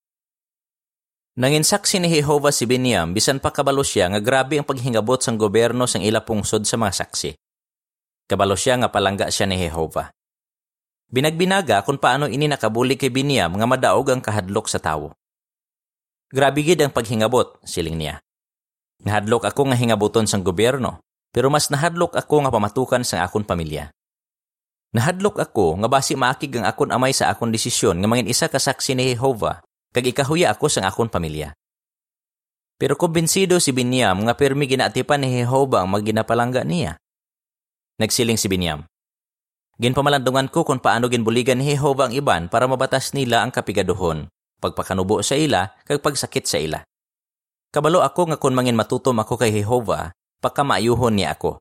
Nanginsaksi 1.37 2.01
ni 2.01 2.09
Jehova 2.09 2.49
si 2.49 2.65
Binyam 2.65 3.13
bisan 3.13 3.37
pa 3.37 3.53
kabalo 3.53 3.85
siya 3.85 4.09
nga 4.09 4.25
grabe 4.25 4.57
ang 4.57 4.65
paghingabot 4.65 5.21
sang 5.21 5.37
gobyerno 5.37 5.85
sang 5.85 6.01
ila 6.01 6.25
pungsod 6.25 6.65
sa 6.65 6.81
mga 6.81 7.05
saksi. 7.05 7.37
Kabalo 8.27 8.59
siya 8.59 8.75
nga 8.83 8.91
palangga 8.91 9.31
siya 9.31 9.47
ni 9.47 9.63
Jehova. 9.63 10.11
Binagbinaga 11.07 11.87
kung 11.87 12.03
paano 12.03 12.27
ini 12.27 12.51
nakabuli 12.51 12.99
kay 12.99 13.15
Binyam 13.15 13.55
nga 13.55 13.67
madaog 13.71 14.11
ang 14.11 14.19
kahadlok 14.19 14.67
sa 14.67 14.83
tawo. 14.83 15.15
Grabe 16.27 16.67
gid 16.67 16.83
ang 16.83 16.91
paghingabot, 16.91 17.63
siling 17.63 17.95
niya. 17.95 18.19
Nahadlok 19.07 19.47
ako 19.47 19.71
nga 19.71 19.79
hingabuton 19.79 20.27
sang 20.27 20.43
gobyerno, 20.43 20.99
pero 21.31 21.47
mas 21.47 21.71
nahadlok 21.71 22.19
ako 22.19 22.43
nga 22.43 22.51
pamatukan 22.51 23.07
sang 23.07 23.23
akon 23.23 23.47
pamilya. 23.47 23.95
Nahadlok 24.91 25.39
ako 25.39 25.79
nga 25.85 25.89
basi 25.93 26.19
maakig 26.19 26.59
ang 26.59 26.67
akon 26.67 26.91
amay 26.91 27.15
sa 27.15 27.31
akon 27.31 27.55
desisyon 27.55 28.03
nga 28.03 28.09
mangin 28.11 28.27
isa 28.27 28.51
ka 28.51 28.59
saksi 28.59 28.99
ni 28.99 29.15
Jehova 29.15 29.63
kag 29.95 30.03
ikahuya 30.03 30.51
ako 30.51 30.67
sa 30.67 30.91
akon 30.91 31.07
pamilya. 31.07 31.55
Pero 32.75 32.99
kumbinsido 32.99 33.63
si 33.63 33.71
Binyam 33.71 34.27
nga 34.27 34.35
permi 34.35 34.67
ginaatipan 34.67 35.23
ni 35.23 35.39
Jehova 35.39 35.87
ang 35.87 35.95
maginapalangga 35.95 36.67
niya. 36.67 36.99
Nagsiling 37.97 38.37
si 38.37 38.53
Binyam. 38.53 38.85
Ginpamalandungan 39.81 40.53
ko 40.53 40.69
kung 40.69 40.85
paano 40.85 41.09
ginbuligan 41.09 41.57
ni 41.57 41.73
Jehova 41.73 42.09
ang 42.09 42.13
iban 42.13 42.53
para 42.53 42.69
mabatas 42.69 43.17
nila 43.17 43.41
ang 43.41 43.49
kapigaduhon, 43.49 44.29
pagpakanubo 44.61 45.25
sa 45.25 45.33
ila, 45.33 45.73
kag 45.81 46.05
pagsakit 46.05 46.45
sa 46.45 46.61
ila. 46.61 46.85
Kabalo 47.73 48.05
ako 48.05 48.33
nga 48.33 48.37
kung 48.37 48.53
mangin 48.53 48.77
matutom 48.77 49.17
ako 49.21 49.41
kay 49.41 49.49
Jehova, 49.49 50.13
pagkamaayuhon 50.45 51.17
niya 51.17 51.41
ako. 51.41 51.57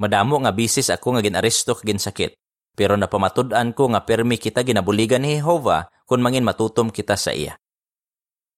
Madamo 0.00 0.40
nga 0.40 0.52
bisis 0.56 0.88
ako 0.88 1.20
nga 1.20 1.22
ginaresto 1.24 1.76
kag 1.76 1.92
ginsakit, 1.92 2.40
pero 2.72 2.96
napamatud-an 2.96 3.76
ko 3.76 3.92
nga 3.92 4.00
permi 4.00 4.40
kita 4.40 4.64
ginabuligan 4.64 5.20
ni 5.20 5.44
Jehova 5.44 5.92
kung 6.08 6.24
mangin 6.24 6.44
matutom 6.44 6.88
kita 6.88 7.20
sa 7.20 7.36
iya. 7.36 7.60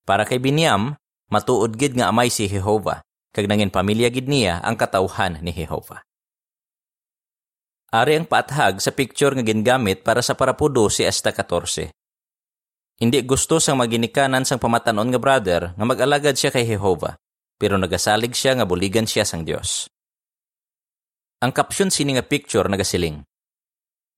Para 0.06 0.23
kay 0.23 0.38
Binyam, 0.38 0.94
matuod 1.35 1.75
gid 1.75 1.99
nga 1.99 2.14
amay 2.14 2.30
si 2.30 2.47
Jehova, 2.47 3.02
kag 3.35 3.50
nangin 3.50 3.75
pamilya 3.75 4.06
gid 4.06 4.30
niya 4.30 4.62
ang 4.62 4.78
katawhan 4.78 5.42
ni 5.42 5.50
Jehova. 5.50 6.06
Ari 7.92 8.16
ang 8.16 8.25
paathag 8.25 8.80
sa 8.80 8.88
picture 8.88 9.37
nga 9.37 9.44
gingamit 9.44 10.00
para 10.00 10.25
sa 10.25 10.32
parapudo 10.32 10.88
si 10.88 11.04
Esta 11.04 11.28
14. 11.28 11.92
Hindi 13.04 13.20
gusto 13.20 13.61
sang 13.61 13.76
maginikanan 13.76 14.49
sang 14.49 14.56
pamatanon 14.56 15.12
nga 15.12 15.20
brother 15.20 15.62
nga 15.76 15.84
mag-alagad 15.84 16.32
siya 16.32 16.49
kay 16.49 16.64
Jehova, 16.64 17.20
pero 17.61 17.76
nagasalig 17.76 18.32
siya 18.32 18.56
nga 18.56 18.64
buligan 18.64 19.04
siya 19.04 19.28
sang 19.28 19.44
Dios. 19.44 19.92
Ang 21.44 21.52
caption 21.52 21.92
sini 21.92 22.16
nga 22.16 22.25
picture 22.25 22.64
nagasiling. 22.64 23.20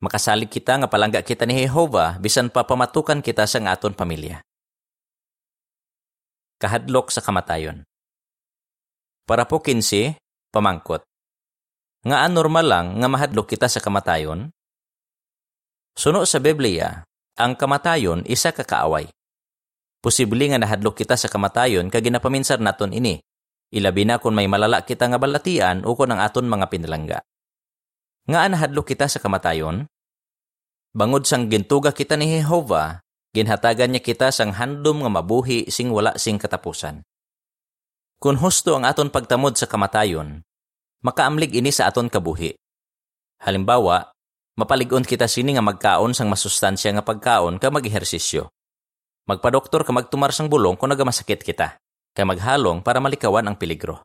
Makasalig 0.07 0.55
kita 0.55 0.79
nga 0.79 0.87
palangga 0.87 1.27
kita 1.27 1.43
ni 1.43 1.67
Jehova 1.67 2.15
bisan 2.23 2.55
pa 2.55 2.63
pamatukan 2.63 3.27
kita 3.27 3.43
sa 3.43 3.59
aton 3.59 3.99
pamilya. 3.99 4.39
Kahadlok 6.63 7.11
sa 7.11 7.19
kamatayon. 7.27 7.83
Para 9.27 9.51
po 9.51 9.59
kinsi, 9.59 10.15
pamangkot. 10.55 11.03
Nga 12.05 12.29
normal 12.29 12.67
lang 12.69 12.87
nga 13.01 13.09
mahadlok 13.09 13.57
kita 13.57 13.65
sa 13.65 13.81
kamatayon? 13.81 14.53
Suno 15.97 16.29
sa 16.29 16.37
Biblia, 16.37 17.01
ang 17.41 17.57
kamatayon 17.57 18.29
isa 18.29 18.53
ka 18.53 18.61
kaaway. 18.61 19.09
Posible 20.05 20.45
nga 20.53 20.61
nahadlok 20.61 21.01
kita 21.01 21.17
sa 21.17 21.33
kamatayon 21.33 21.89
kag 21.89 22.05
ginapaminsar 22.05 22.61
naton 22.61 22.93
ini. 22.93 23.25
Ilabi 23.73 24.05
na 24.05 24.21
kung 24.21 24.37
may 24.37 24.45
malala 24.45 24.85
kita 24.85 25.09
nga 25.09 25.17
balatian 25.17 25.81
o 25.89 25.97
kung 25.97 26.13
ang 26.13 26.21
aton 26.21 26.45
mga 26.45 26.69
pinalangga. 26.69 27.19
Nga 28.29 28.53
nahadlok 28.53 28.93
kita 28.93 29.09
sa 29.09 29.17
kamatayon? 29.17 29.89
Bangod 30.93 31.25
sang 31.25 31.49
gintuga 31.49 31.97
kita 31.97 32.21
ni 32.21 32.37
Jehova, 32.37 33.01
ginhatagan 33.33 33.97
niya 33.97 34.05
kita 34.05 34.29
sang 34.29 34.53
handom 34.53 35.01
nga 35.01 35.11
mabuhi 35.11 35.73
sing 35.73 35.89
wala 35.89 36.13
sing 36.21 36.37
katapusan. 36.37 37.01
Kung 38.21 38.37
husto 38.37 38.77
ang 38.77 38.85
aton 38.85 39.09
pagtamod 39.09 39.57
sa 39.57 39.65
kamatayon, 39.65 40.45
makaamlig 41.05 41.53
ini 41.53 41.69
sa 41.69 41.93
aton 41.93 42.09
kabuhi. 42.09 42.57
Halimbawa, 43.45 44.09
mapaligon 44.57 45.05
kita 45.05 45.29
sini 45.29 45.53
nga 45.53 45.61
magkaon 45.61 46.17
sang 46.17 46.33
masustansya 46.33 46.97
nga 46.97 47.05
pagkaon 47.05 47.61
ka 47.61 47.69
mag-ehersisyo. 47.69 48.49
Magpadoktor 49.29 49.85
ka 49.85 49.93
magtumar 49.93 50.33
sang 50.33 50.49
bulong 50.49 50.81
kung 50.81 50.89
nagamasakit 50.89 51.45
kita, 51.45 51.77
kay 52.17 52.25
maghalong 52.25 52.81
para 52.81 53.05
malikawan 53.05 53.45
ang 53.45 53.57
peligro. 53.61 54.01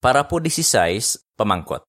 Para 0.00 0.24
po 0.24 0.40
16, 0.40 1.36
pamangkot. 1.36 1.84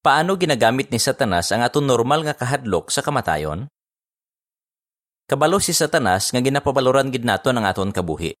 Paano 0.00 0.36
ginagamit 0.40 0.88
ni 0.88 0.96
Satanas 0.96 1.52
ang 1.52 1.60
aton 1.60 1.84
normal 1.84 2.24
nga 2.24 2.32
kahadlok 2.32 2.88
sa 2.88 3.04
kamatayon? 3.04 3.68
Kabalo 5.28 5.60
si 5.60 5.76
Satanas 5.76 6.32
nga 6.32 6.40
ginapabaloran 6.40 7.12
gid 7.12 7.24
naton 7.24 7.60
ang 7.60 7.68
aton 7.68 7.92
kabuhi. 7.92 8.32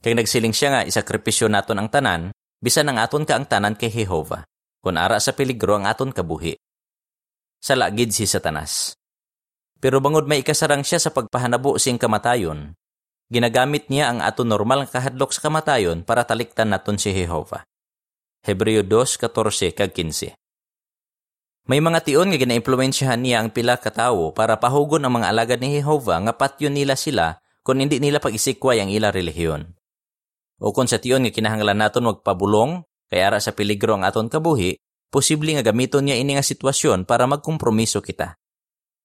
Kay 0.00 0.16
nagsiling 0.16 0.52
siya 0.56 0.68
nga 0.72 0.82
isakripisyo 0.84 1.48
naton 1.48 1.80
ang 1.80 1.88
tanan, 1.92 2.32
bisan 2.58 2.90
ang 2.90 2.98
aton 2.98 3.22
ka 3.22 3.38
ang 3.38 3.46
tanan 3.46 3.78
kay 3.78 3.90
Jehova, 3.90 4.46
kun 4.82 4.98
ara 4.98 5.22
sa 5.22 5.34
peligro 5.34 5.78
ang 5.78 5.86
aton 5.86 6.10
kabuhi. 6.10 6.58
Sa 7.58 7.74
lagid 7.74 8.14
si 8.14 8.26
Satanas. 8.26 8.94
Pero 9.78 10.02
bangod 10.02 10.26
may 10.26 10.42
ikasarang 10.42 10.82
siya 10.82 10.98
sa 10.98 11.14
pagpahanabo 11.14 11.78
sing 11.78 11.98
kamatayon, 11.98 12.74
ginagamit 13.30 13.86
niya 13.86 14.10
ang 14.10 14.18
aton 14.22 14.50
normal 14.50 14.86
nga 14.86 14.98
kahadlok 14.98 15.30
sa 15.30 15.46
kamatayon 15.46 16.02
para 16.02 16.26
taliktan 16.26 16.74
naton 16.74 16.98
si 16.98 17.14
Jehova. 17.14 17.62
Hebreo 18.42 18.82
2:14 18.82 19.74
kag 19.74 19.94
15. 19.94 20.34
May 21.68 21.84
mga 21.84 22.00
tion 22.00 22.32
nga 22.32 22.40
ginaimpluwensyahan 22.40 23.20
niya 23.20 23.44
ang 23.44 23.52
pila 23.52 23.76
ka 23.76 23.92
tawo 23.92 24.32
para 24.32 24.56
pahugon 24.56 25.04
ang 25.04 25.20
mga 25.20 25.30
alagad 25.30 25.60
ni 25.60 25.78
Jehova 25.78 26.16
nga 26.16 26.32
patyon 26.32 26.74
nila 26.74 26.96
sila 26.96 27.38
kung 27.60 27.78
hindi 27.78 28.00
nila 28.00 28.18
pag-isikway 28.18 28.80
ang 28.80 28.88
ila 28.88 29.12
relihiyon. 29.12 29.77
O 30.58 30.74
kung 30.74 30.90
sa 30.90 30.98
tiyon 30.98 31.22
nga 31.22 31.32
kinahanglan 31.34 31.78
naton 31.78 32.10
magpabulong, 32.10 32.82
kay 33.06 33.22
ara 33.22 33.38
sa 33.38 33.54
peligro 33.54 33.94
ang 33.94 34.02
aton 34.02 34.26
kabuhi, 34.26 34.74
posible 35.08 35.54
nga 35.54 35.62
gamiton 35.62 36.04
niya 36.06 36.18
ini 36.18 36.34
nga 36.34 36.44
sitwasyon 36.44 37.06
para 37.06 37.30
magkompromiso 37.30 38.02
kita. 38.02 38.34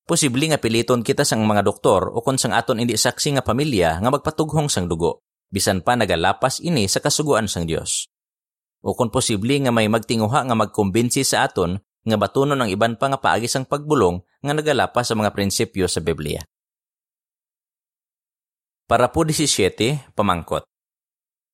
Posible 0.04 0.52
nga 0.52 0.60
piliton 0.60 1.00
kita 1.00 1.24
sang 1.24 1.46
mga 1.48 1.64
doktor 1.64 2.12
o 2.12 2.20
kung 2.20 2.36
sang 2.36 2.52
aton 2.52 2.82
hindi 2.82 3.00
saksi 3.00 3.40
nga 3.40 3.44
pamilya 3.46 4.04
nga 4.04 4.10
magpatughong 4.12 4.68
sang 4.68 4.92
dugo, 4.92 5.24
bisan 5.48 5.80
pa 5.80 5.96
nagalapas 5.96 6.60
ini 6.60 6.90
sa 6.92 7.00
kasuguan 7.00 7.48
sang 7.48 7.64
Dios. 7.64 8.12
O 8.84 8.98
kung 9.00 9.14
posible 9.14 9.56
nga 9.64 9.72
may 9.72 9.88
magtinguha 9.88 10.44
nga 10.44 10.56
magkumbinsi 10.60 11.24
sa 11.24 11.48
aton 11.48 11.80
nga 12.04 12.18
batunon 12.20 12.60
ang 12.60 12.68
iban 12.68 13.00
pa 13.00 13.08
nga 13.08 13.22
paagi 13.22 13.48
sang 13.48 13.64
pagbulong 13.64 14.20
nga 14.44 14.52
nagalapas 14.52 15.08
sa 15.08 15.16
mga 15.16 15.32
prinsipyo 15.32 15.88
sa 15.88 16.04
Biblia. 16.04 16.44
Para 18.84 19.08
po 19.08 19.24
17, 19.24 20.12
pamangkot. 20.12 20.68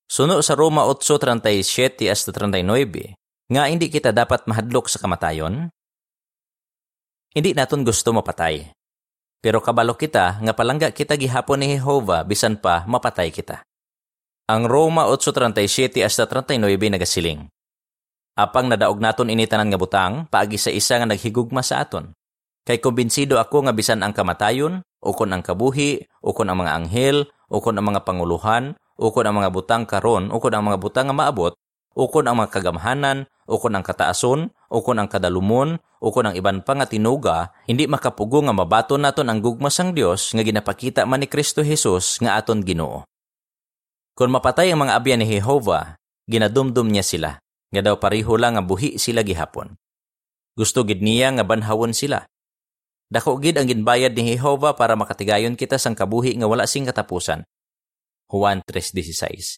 Suno 0.10 0.42
sa 0.42 0.58
Roma 0.58 0.90
8.37 0.90 2.10
hasta 2.10 2.34
39, 2.34 3.14
nga 3.54 3.70
hindi 3.70 3.94
kita 3.94 4.10
dapat 4.10 4.42
mahadlok 4.50 4.90
sa 4.90 4.98
kamatayon? 4.98 5.70
Hindi 7.30 7.54
naton 7.54 7.86
gusto 7.86 8.10
mapatay. 8.18 8.74
Pero 9.38 9.62
kabalo 9.62 9.94
kita 9.94 10.42
nga 10.42 10.54
palangga 10.58 10.90
kita 10.90 11.14
gihapon 11.14 11.62
ni 11.62 11.78
Jehova 11.78 12.26
bisan 12.26 12.58
pa 12.58 12.90
mapatay 12.90 13.30
kita. 13.30 13.62
Ang 14.50 14.66
Roma 14.66 15.06
8.37 15.14 16.02
hasta 16.02 16.26
39 16.26 16.58
nagasiling. 16.90 17.46
Apang 18.34 18.66
nadaog 18.66 18.98
naton 18.98 19.30
initanan 19.30 19.70
nga 19.70 19.78
butang, 19.78 20.26
paagi 20.26 20.58
sa 20.58 20.74
isa 20.74 20.98
nga 20.98 21.06
naghigugma 21.06 21.62
sa 21.62 21.86
aton. 21.86 22.18
Kay 22.66 22.82
kumbinsido 22.82 23.38
ako 23.38 23.70
nga 23.70 23.78
bisan 23.78 24.02
ang 24.02 24.18
kamatayon, 24.18 24.82
o 25.06 25.14
kon 25.14 25.30
ang 25.30 25.46
kabuhi, 25.46 26.02
o 26.26 26.34
kon 26.34 26.50
ang 26.50 26.66
mga 26.66 26.82
anghel, 26.82 27.30
o 27.46 27.62
kon 27.62 27.78
ang 27.78 27.94
mga 27.94 28.02
panguluhan, 28.10 28.74
ukon 29.00 29.26
ang 29.26 29.40
mga 29.40 29.50
butang 29.56 29.88
karon, 29.88 30.28
ukon 30.30 30.52
ang 30.52 30.68
mga 30.68 30.78
butang 30.78 31.08
nga 31.08 31.16
maabot, 31.16 31.56
ukon 31.96 32.28
ang 32.28 32.36
mga 32.44 32.52
kagamhanan, 32.52 33.32
ukon 33.48 33.74
ang 33.80 33.84
kataason, 33.88 34.52
ukon 34.68 35.00
ang 35.00 35.08
kadalumon, 35.08 35.80
ukon 36.04 36.30
ang 36.30 36.36
iban 36.36 36.60
pa 36.60 36.76
nga 36.76 36.86
tinuga, 36.86 37.56
hindi 37.64 37.88
makapugo 37.88 38.44
nga 38.44 38.52
mabaton 38.52 39.08
naton 39.08 39.32
ang 39.32 39.40
gugma 39.40 39.72
sang 39.72 39.96
Dios 39.96 40.36
nga 40.36 40.44
ginapakita 40.44 41.08
man 41.08 41.24
ni 41.24 41.28
Kristo 41.32 41.64
Jesus 41.64 42.20
nga 42.20 42.36
aton 42.36 42.60
Ginoo. 42.60 43.08
Kung 44.20 44.36
mapatay 44.36 44.76
ang 44.76 44.84
mga 44.84 45.00
abyan 45.00 45.24
ni 45.24 45.40
Jehova, 45.40 45.96
ginadumdum 46.28 46.92
niya 46.92 47.08
sila, 47.08 47.32
nga 47.72 47.82
daw 47.82 47.96
pariho 47.96 48.36
lang 48.36 48.60
nga 48.60 48.64
buhi 48.64 49.00
sila 49.00 49.24
gihapon. 49.24 49.80
Gusto 50.60 50.84
gid 50.84 51.00
niya 51.00 51.32
nga 51.40 51.48
banhawon 51.48 51.96
sila. 51.96 52.28
Dako 53.08 53.40
gid 53.40 53.56
ang 53.56 53.66
ginbayad 53.72 54.12
ni 54.12 54.36
Jehova 54.36 54.76
para 54.76 55.00
makatigayon 55.00 55.56
kita 55.56 55.80
sang 55.80 55.96
kabuhi 55.96 56.36
nga 56.36 56.52
wala 56.52 56.68
sing 56.68 56.84
katapusan. 56.84 57.48
Juan 58.30 58.62
3.16. 58.62 59.58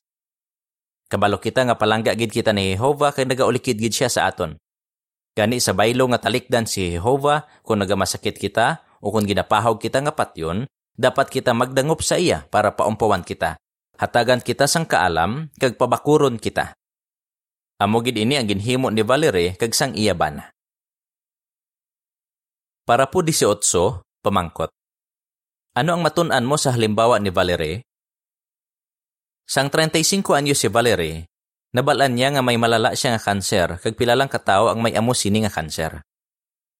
Kabalo 1.12 1.44
kita 1.44 1.68
nga 1.68 1.76
palangga 1.76 2.16
gid 2.16 2.32
kita 2.32 2.56
ni 2.56 2.72
Jehova 2.72 3.12
kay 3.12 3.28
nagaulikid 3.28 3.76
gid 3.76 3.92
siya 3.92 4.08
sa 4.08 4.32
aton. 4.32 4.56
Gani 5.36 5.60
sa 5.60 5.76
baylo 5.76 6.08
nga 6.08 6.24
talikdan 6.24 6.64
si 6.64 6.96
Jehova 6.96 7.44
kung 7.68 7.84
nagamasakit 7.84 8.40
kita 8.40 8.80
o 9.04 9.12
kung 9.12 9.28
ginapahog 9.28 9.76
kita 9.76 10.00
nga 10.00 10.16
patyon, 10.16 10.72
dapat 10.96 11.28
kita 11.28 11.52
magdangop 11.52 12.00
sa 12.00 12.16
iya 12.16 12.48
para 12.48 12.72
paumpawan 12.72 13.28
kita. 13.28 13.60
Hatagan 14.00 14.40
kita 14.40 14.72
sang 14.72 14.88
kaalam 14.88 15.52
kag 15.60 15.76
pabakuron 15.76 16.40
kita. 16.40 16.72
Amo 17.84 18.00
gid 18.00 18.16
ini 18.16 18.40
ang 18.40 18.48
ginhimo 18.48 18.88
ni 18.88 19.04
Valerie 19.04 19.60
kag 19.60 19.76
sang 19.76 19.92
iya 20.00 20.16
bana. 20.16 20.48
Para 22.88 23.12
po 23.12 23.20
18, 23.20 23.60
pamangkot. 24.24 24.72
Ano 25.76 25.90
ang 25.96 26.02
matun-an 26.04 26.48
mo 26.48 26.56
sa 26.56 26.72
halimbawa 26.72 27.20
ni 27.20 27.36
Valerie 27.36 27.84
Sang 29.48 29.68
35 29.68 30.24
anyos 30.38 30.62
si 30.62 30.70
Valerie, 30.70 31.26
nabalan 31.74 32.14
niya 32.14 32.36
nga 32.36 32.42
may 32.46 32.56
malala 32.56 32.94
siya 32.94 33.16
nga 33.16 33.22
kanser 33.32 33.80
kag 33.82 33.98
pilalang 33.98 34.30
katao 34.30 34.70
ang 34.70 34.80
may 34.84 34.94
amo 34.94 35.16
sini 35.18 35.44
nga 35.44 35.52
kanser. 35.52 36.04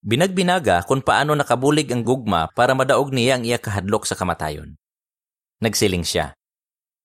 Binagbinaga 0.02 0.86
kung 0.86 1.06
paano 1.06 1.38
nakabulig 1.38 1.90
ang 1.94 2.02
gugma 2.02 2.50
para 2.54 2.74
madaog 2.74 3.14
niya 3.14 3.38
ang 3.38 3.44
iya 3.46 3.62
kahadlok 3.62 4.10
sa 4.10 4.18
kamatayon. 4.18 4.74
Nagsiling 5.62 6.06
siya. 6.06 6.34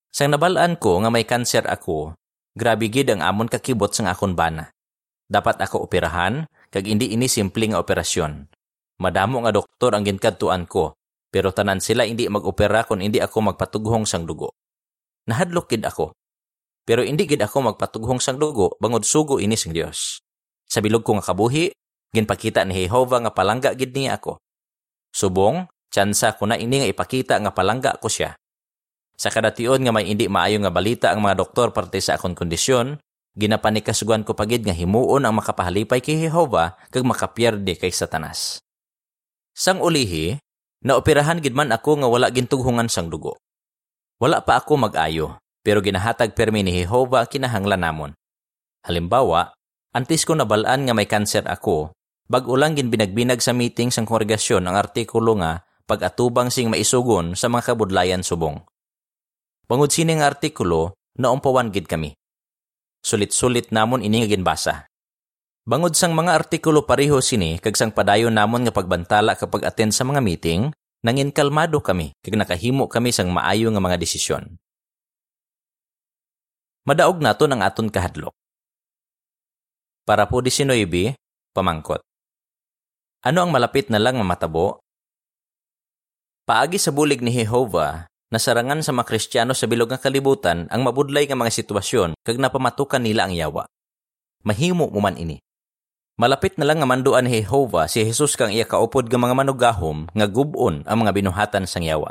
Sang 0.08 0.32
nabalaan 0.32 0.80
ko 0.80 0.96
nga 1.04 1.12
may 1.12 1.28
kanser 1.28 1.68
ako, 1.68 2.16
grabe 2.56 2.88
gid 2.88 3.12
ang 3.12 3.20
amon 3.20 3.52
kakibot 3.52 3.92
sang 3.92 4.08
akon 4.08 4.32
bana. 4.32 4.72
Dapat 5.28 5.60
ako 5.60 5.84
operahan, 5.84 6.48
kag 6.72 6.88
hindi 6.88 7.12
ini 7.12 7.28
simple 7.28 7.68
nga 7.68 7.82
operasyon. 7.82 8.48
Madamo 8.96 9.44
nga 9.44 9.52
doktor 9.52 9.92
ang 9.92 10.08
ginkadtuan 10.08 10.64
ko, 10.64 10.96
pero 11.28 11.52
tanan 11.52 11.84
sila 11.84 12.08
hindi 12.08 12.24
mag-opera 12.32 12.88
kung 12.88 13.04
hindi 13.04 13.20
ako 13.20 13.52
magpatughong 13.52 14.08
sang 14.08 14.24
dugo 14.24 14.56
nahadlok 15.26 15.74
gid 15.74 15.84
ako. 15.84 16.14
Pero 16.86 17.02
hindi 17.02 17.26
gid 17.26 17.42
ako 17.42 17.74
magpatughong 17.74 18.22
sang 18.22 18.38
dugo 18.38 18.78
bangod 18.78 19.02
sugo 19.02 19.42
ini 19.42 19.58
sing 19.58 19.74
Dios. 19.74 20.22
Sa 20.66 20.78
bilog 20.78 21.02
ko 21.02 21.18
nga 21.18 21.34
kabuhi, 21.34 21.74
ginpakita 22.14 22.62
ni 22.62 22.86
Jehova 22.86 23.18
nga 23.22 23.34
palangga 23.34 23.74
gid 23.74 23.90
niya 23.94 24.22
ako. 24.22 24.38
Subong, 25.10 25.66
tsansa 25.90 26.38
ko 26.38 26.46
na 26.46 26.54
ini 26.54 26.82
nga 26.82 26.88
ipakita 26.90 27.38
nga 27.42 27.50
palangga 27.50 27.98
ko 27.98 28.06
siya. 28.06 28.38
Sa 29.16 29.32
kadation 29.32 29.80
nga 29.82 29.90
may 29.90 30.06
hindi 30.06 30.28
maayo 30.30 30.60
nga 30.62 30.70
balita 30.70 31.10
ang 31.10 31.24
mga 31.24 31.40
doktor 31.40 31.72
parte 31.72 31.98
sa 31.98 32.20
akong 32.20 32.36
kondisyon, 32.36 33.00
ginapanikasugan 33.34 34.22
ko 34.22 34.36
pagid 34.36 34.62
nga 34.62 34.76
himuon 34.76 35.24
ang 35.24 35.34
makapahalipay 35.40 36.04
kay 36.04 36.28
Jehova 36.28 36.76
kag 36.92 37.02
makapierde 37.02 37.74
kay 37.80 37.90
Satanas. 37.90 38.60
Sang 39.56 39.80
ulihi, 39.80 40.36
naoperahan 40.84 41.40
gid 41.40 41.56
man 41.56 41.72
ako 41.72 42.04
nga 42.04 42.08
wala 42.12 42.28
gintughungan 42.28 42.92
sang 42.92 43.08
dugo. 43.08 43.40
Wala 44.16 44.40
pa 44.40 44.56
ako 44.56 44.80
mag-ayo, 44.80 45.36
pero 45.60 45.84
ginahatag 45.84 46.32
permi 46.32 46.64
ni 46.64 46.72
Jehova 46.72 47.28
kinahanglan 47.28 47.84
namon. 47.84 48.10
Halimbawa, 48.80 49.52
antis 49.92 50.24
ko 50.24 50.32
nabalaan 50.32 50.88
nga 50.88 50.96
may 50.96 51.04
kanser 51.04 51.44
ako, 51.44 51.92
bag-ulang 52.24 52.72
gin 52.80 52.88
binagbinag 52.88 53.44
sa 53.44 53.52
meeting 53.52 53.92
sang 53.92 54.08
kongregasyon 54.08 54.64
ang 54.64 54.72
artikulo 54.78 55.36
nga 55.36 55.68
pag-atubang 55.84 56.48
sing 56.48 56.72
maisugon 56.72 57.36
sa 57.36 57.52
mga 57.52 57.72
kabudlayan 57.74 58.24
subong. 58.24 58.56
Bangod 59.68 59.92
sini 59.92 60.16
nga 60.16 60.32
artikulo, 60.32 60.96
naumpawan 61.20 61.68
gid 61.68 61.84
kami. 61.84 62.16
Sulit-sulit 63.04 63.68
namon 63.68 64.00
ini 64.00 64.24
nga 64.24 64.30
ginbasa. 64.32 64.74
Bangod 65.66 65.92
sang 65.92 66.14
mga 66.14 66.40
artikulo 66.40 66.86
pareho 66.88 67.18
sini 67.20 67.58
kag 67.60 67.74
sang 67.76 67.92
padayon 67.92 68.32
namon 68.32 68.64
nga 68.64 68.72
pagbantala 68.72 69.36
kapag 69.36 69.66
attend 69.66 69.92
sa 69.92 70.06
mga 70.06 70.22
meeting, 70.22 70.70
nangin 71.06 71.30
kalmado 71.30 71.78
kami 71.78 72.10
kag 72.18 72.34
nakahimo 72.34 72.90
kami 72.90 73.14
sang 73.14 73.30
maayo 73.30 73.70
nga 73.70 73.78
mga 73.78 74.02
desisyon. 74.02 74.58
madaog 76.86 77.22
naton 77.22 77.54
ang 77.54 77.62
aton 77.62 77.90
kahadlok. 77.90 78.34
Para 80.06 80.26
po 80.26 80.38
19, 80.38 81.18
pamangkot. 81.50 81.98
Ano 83.26 83.42
ang 83.42 83.50
malapit 83.50 83.90
na 83.90 83.98
lang 83.98 84.18
mamatabo? 84.18 84.78
Paagi 86.46 86.78
sa 86.78 86.94
bulig 86.94 87.18
ni 87.26 87.34
Jehovah, 87.34 88.06
nasarangan 88.30 88.86
sa 88.86 88.94
mga 88.94 89.06
Kristiyano 89.10 89.50
sa 89.50 89.66
bilog 89.66 89.90
nga 89.90 89.98
kalibutan 89.98 90.70
ang 90.70 90.86
mabudlay 90.86 91.26
nga 91.26 91.34
mga 91.34 91.50
sitwasyon 91.50 92.14
kag 92.22 92.38
napamatukan 92.38 93.02
nila 93.02 93.26
ang 93.26 93.34
yawa. 93.34 93.66
Mahimo 94.46 94.86
mo 94.86 95.02
man 95.02 95.18
ini. 95.18 95.42
Malapit 96.16 96.56
na 96.56 96.64
lang 96.64 96.80
nga 96.80 96.88
manduan 96.88 97.28
ni 97.28 97.44
Jehovah 97.44 97.92
si 97.92 98.00
Jesus 98.00 98.40
kang 98.40 98.48
iya 98.48 98.64
kaupod 98.64 99.12
nga 99.12 99.20
mga 99.20 99.36
manugahom 99.36 100.08
nga 100.16 100.24
gubon 100.24 100.80
ang 100.88 101.04
mga 101.04 101.12
binuhatan 101.12 101.68
sang 101.68 101.84
yawa. 101.84 102.08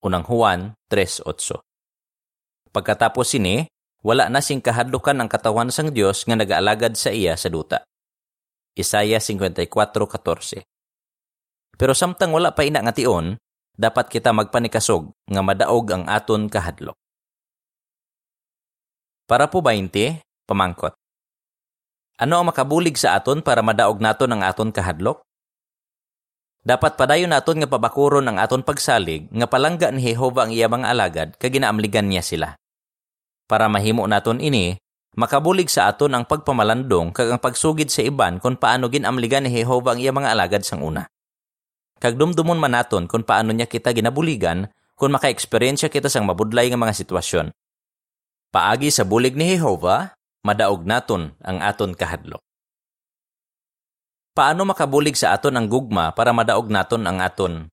Unang 0.00 0.24
Juan 0.24 0.72
3.8 0.88 1.60
Pagkatapos 2.72 3.36
sini, 3.36 3.68
wala 4.00 4.32
na 4.32 4.40
sing 4.40 4.64
kahadlukan 4.64 5.20
ang 5.20 5.28
katawan 5.28 5.68
sang 5.68 5.92
Dios 5.92 6.24
nga 6.24 6.32
nagaalagad 6.32 6.96
sa 6.96 7.12
iya 7.12 7.36
sa 7.36 7.52
duta. 7.52 7.84
Isaya 8.72 9.20
54:14. 9.20 10.64
Pero 11.76 11.92
samtang 11.92 12.32
wala 12.32 12.56
pa 12.56 12.64
ina 12.64 12.80
nga 12.80 12.96
tion, 12.96 13.36
dapat 13.76 14.08
kita 14.08 14.32
magpanikasog 14.32 15.12
nga 15.28 15.44
madaog 15.44 15.84
ang 15.92 16.08
aton 16.08 16.48
kahadlok. 16.48 16.96
Para 19.28 19.44
po 19.52 19.60
20, 19.60 20.24
pamangkot. 20.48 20.99
Ano 22.20 22.36
ang 22.36 22.52
makabulig 22.52 23.00
sa 23.00 23.16
aton 23.16 23.40
para 23.40 23.64
madaog 23.64 23.96
naton 23.96 24.28
ang 24.36 24.44
aton 24.44 24.68
kahadlok? 24.68 25.24
Dapat 26.60 27.00
padayon 27.00 27.32
naton 27.32 27.56
nga 27.56 27.64
pabakuron 27.64 28.28
ang 28.28 28.36
aton 28.36 28.60
pagsalig 28.60 29.24
nga 29.32 29.48
palangga 29.48 29.88
ni 29.88 30.12
Jehova 30.12 30.44
ang 30.44 30.52
iya 30.52 30.68
mga 30.68 30.92
alagad 30.92 31.28
kag 31.40 31.56
ginaamligan 31.56 32.04
niya 32.04 32.20
sila. 32.20 32.60
Para 33.48 33.72
mahimo 33.72 34.04
naton 34.04 34.44
ini, 34.44 34.76
makabulig 35.16 35.72
sa 35.72 35.88
aton 35.88 36.12
ang 36.12 36.28
pagpamalandong 36.28 37.16
kag 37.16 37.32
ang 37.32 37.40
pagsugid 37.40 37.88
sa 37.88 38.04
iban 38.04 38.36
kung 38.36 38.60
paano 38.60 38.92
ginamligan 38.92 39.48
ni 39.48 39.56
Jehova 39.56 39.96
ang 39.96 40.04
iya 40.04 40.12
mga 40.12 40.36
alagad 40.36 40.60
sang 40.60 40.84
una. 40.84 41.08
Kag 41.96 42.20
dumdumon 42.20 42.60
man 42.60 42.76
naton 42.76 43.08
kung 43.08 43.24
paano 43.24 43.56
niya 43.56 43.64
kita 43.64 43.96
ginabuligan 43.96 44.68
kung 44.92 45.16
maka-eksperyensya 45.16 45.88
kita 45.88 46.12
sang 46.12 46.28
mabudlay 46.28 46.68
nga 46.68 46.76
mga 46.76 47.00
sitwasyon. 47.00 47.48
Paagi 48.52 48.92
sa 48.92 49.08
bulig 49.08 49.32
ni 49.40 49.56
Jehova, 49.56 50.19
madaog 50.46 50.84
naton 50.88 51.36
ang 51.44 51.60
aton 51.60 51.92
kahadlok. 51.92 52.40
Paano 54.32 54.62
makabulig 54.64 55.18
sa 55.18 55.36
aton 55.36 55.58
ang 55.58 55.66
gugma 55.66 56.14
para 56.16 56.32
madaog 56.32 56.70
naton 56.70 57.04
ang 57.04 57.20
aton 57.20 57.68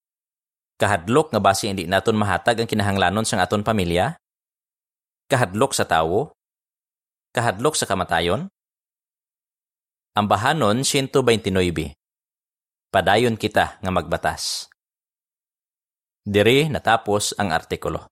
kahadlok 0.78 1.34
nga 1.34 1.42
base 1.42 1.66
hindi 1.68 1.90
naton 1.90 2.16
mahatag 2.16 2.62
ang 2.62 2.70
kinahanglanon 2.70 3.26
sang 3.26 3.42
aton 3.42 3.66
pamilya? 3.66 4.16
Kahadlok 5.28 5.74
sa 5.74 5.84
tawo? 5.84 6.32
Kahadlok 7.34 7.76
sa 7.76 7.90
kamatayon? 7.90 8.48
Ang 10.18 10.26
bahanon 10.26 10.82
129. 10.82 11.94
Padayon 12.90 13.36
kita 13.36 13.78
nga 13.78 13.92
magbatas. 13.92 14.72
Dire 16.24 16.72
natapos 16.72 17.36
ang 17.38 17.52
artikulo. 17.54 18.08